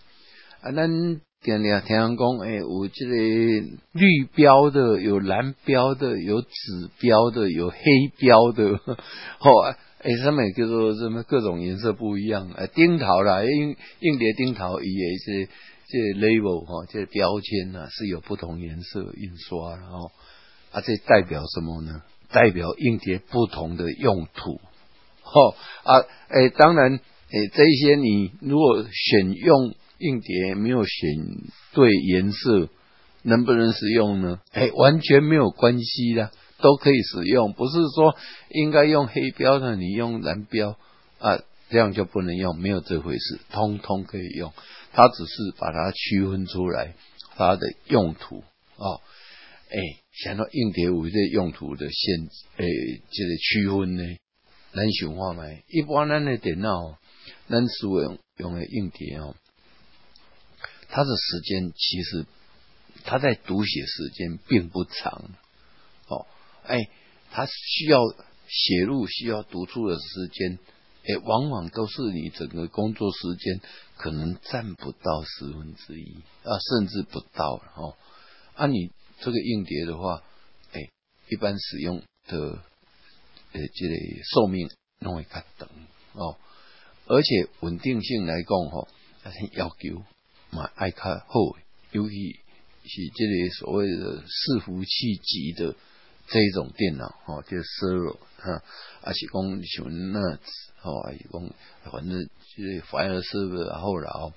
[0.59, 3.15] 啊，咱听听听人讲，诶，有这个
[3.91, 7.77] 绿标的，有蓝标的，有紫标的，有黑
[8.17, 8.77] 标的，
[9.39, 9.49] 好，
[9.99, 11.23] 诶，上面叫做什么？
[11.23, 12.49] 各种颜色不一样。
[12.51, 15.49] 诶，钉头啦，硬硬碟钉头也是
[15.93, 20.11] 这 label 哈，这标签呢是有不同颜色印刷，然后
[20.71, 22.01] 啊，这代表什么呢？
[22.31, 24.53] 代表硬碟不同的用途。
[24.55, 29.75] 哦啊，诶，当然，诶，这些你如果选用。
[29.99, 31.09] 硬碟没有选
[31.73, 32.67] 对颜色，
[33.21, 34.41] 能不能使用呢？
[34.51, 37.53] 哎，完全没有关系的，都可以使用。
[37.53, 38.13] 不是说
[38.49, 40.75] 应该用黑标的，你用蓝标
[41.19, 41.39] 啊，
[41.69, 44.51] 这样就不能用，没有这回事，通通可以用。
[44.93, 46.95] 它只是把它区分出来
[47.35, 48.43] 它的用途
[48.77, 49.01] 哦。
[49.69, 49.79] 哎，
[50.11, 52.65] 想到硬碟有这用途的限制，哎，
[53.11, 54.03] 这个区分呢，
[54.73, 55.63] 能想话没？
[55.67, 56.99] 一般咱的电脑，
[57.49, 59.35] 咱使用用的硬碟哦。
[60.89, 62.27] 它的时间其实，
[63.03, 65.31] 它在读写时间并不长，
[66.07, 66.27] 哦，
[66.65, 66.77] 哎，
[67.31, 67.99] 它需要
[68.47, 70.59] 写入、需要读出的时间，
[71.03, 73.61] 哎，往往都是你整个工作时间
[73.97, 77.95] 可能占不到十分之一啊，甚至不到哦。
[78.55, 80.23] 按你这个硬碟的话，
[80.71, 80.89] 哎，
[81.29, 83.95] 一般使用的呃这个
[84.33, 85.69] 寿命弄会较长
[86.13, 86.37] 哦，
[87.07, 88.87] 而且稳定性来讲哈，
[89.57, 90.03] 要求。
[90.51, 91.33] 嘛爱较好，
[91.93, 92.15] 尤其
[92.85, 95.75] 是这个所谓的伺服器级的
[96.33, 98.63] 这一种电脑，哦，就是 server 哈，
[99.03, 100.39] 还是讲像 NAS，
[100.81, 102.25] 哦，是讲反正
[102.57, 104.33] 就是 file server，然后然后，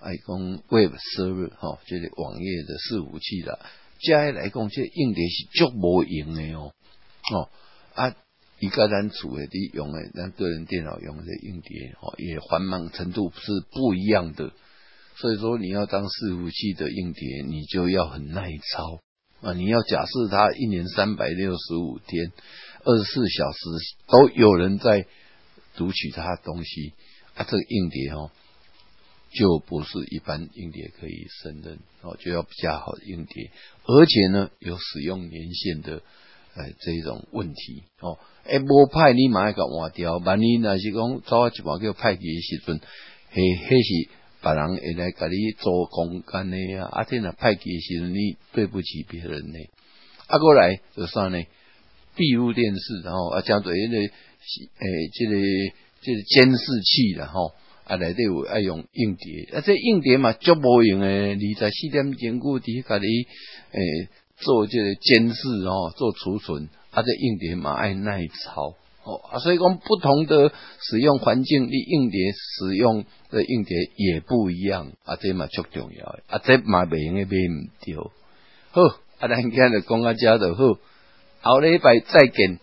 [0.00, 0.36] 还是讲
[0.68, 3.60] web server，哈，就是网页的伺服器啦。
[4.00, 6.72] 加来讲，这硬碟是足无用的哦，
[7.32, 7.48] 哦，
[7.94, 8.16] 啊，
[8.58, 14.50] 一个咱厝的啲用的，咱个人电脑用的硬碟，哦，也繁忙程度是不一样的。
[15.14, 18.98] 所以说，你要当伺服器的硬碟，你就要很耐操
[19.40, 19.52] 啊！
[19.52, 22.32] 你要假设他一年三百六十五天，
[22.82, 23.58] 二十四小时
[24.08, 25.06] 都有人在
[25.76, 26.94] 读取它东西
[27.34, 28.32] 啊，这个硬碟哦，
[29.30, 33.52] 就不是一般硬碟可以胜任哦，就要比较好硬碟，
[33.84, 36.02] 而且呢，有使用年限的
[36.54, 42.80] 哎这种问题哦，哎，无派你马上给换掉，万一那是讲早一把叫派给时阵，
[43.30, 44.17] 嘿，嘿是。
[44.40, 49.58] 别人会来给你做公干的呀，啊，天若，派给时你对不起别人呢。
[50.26, 51.42] 啊，过来就算呢，
[52.14, 55.36] 闭路电视，然后啊，加做迄个诶，这个
[56.00, 57.52] 这个监视器啦吼，
[57.84, 63.06] 啊内底有爱用硬碟，啊这硬碟嘛足无用诶，二十四点钟固伫家己
[63.72, 68.74] 诶做这个监视哦，做储存，啊这硬碟嘛爱耐操。
[69.08, 78.12] 哦啊，所以讲不同的使用环境，你硬碟使用的硬碟也不一样啊，这嘛足重要的啊，这嘛袂用诶买毋着。
[78.70, 78.82] 好，
[79.18, 80.78] 啊，咱今日讲到遮就好，
[81.40, 82.60] 后礼拜再见。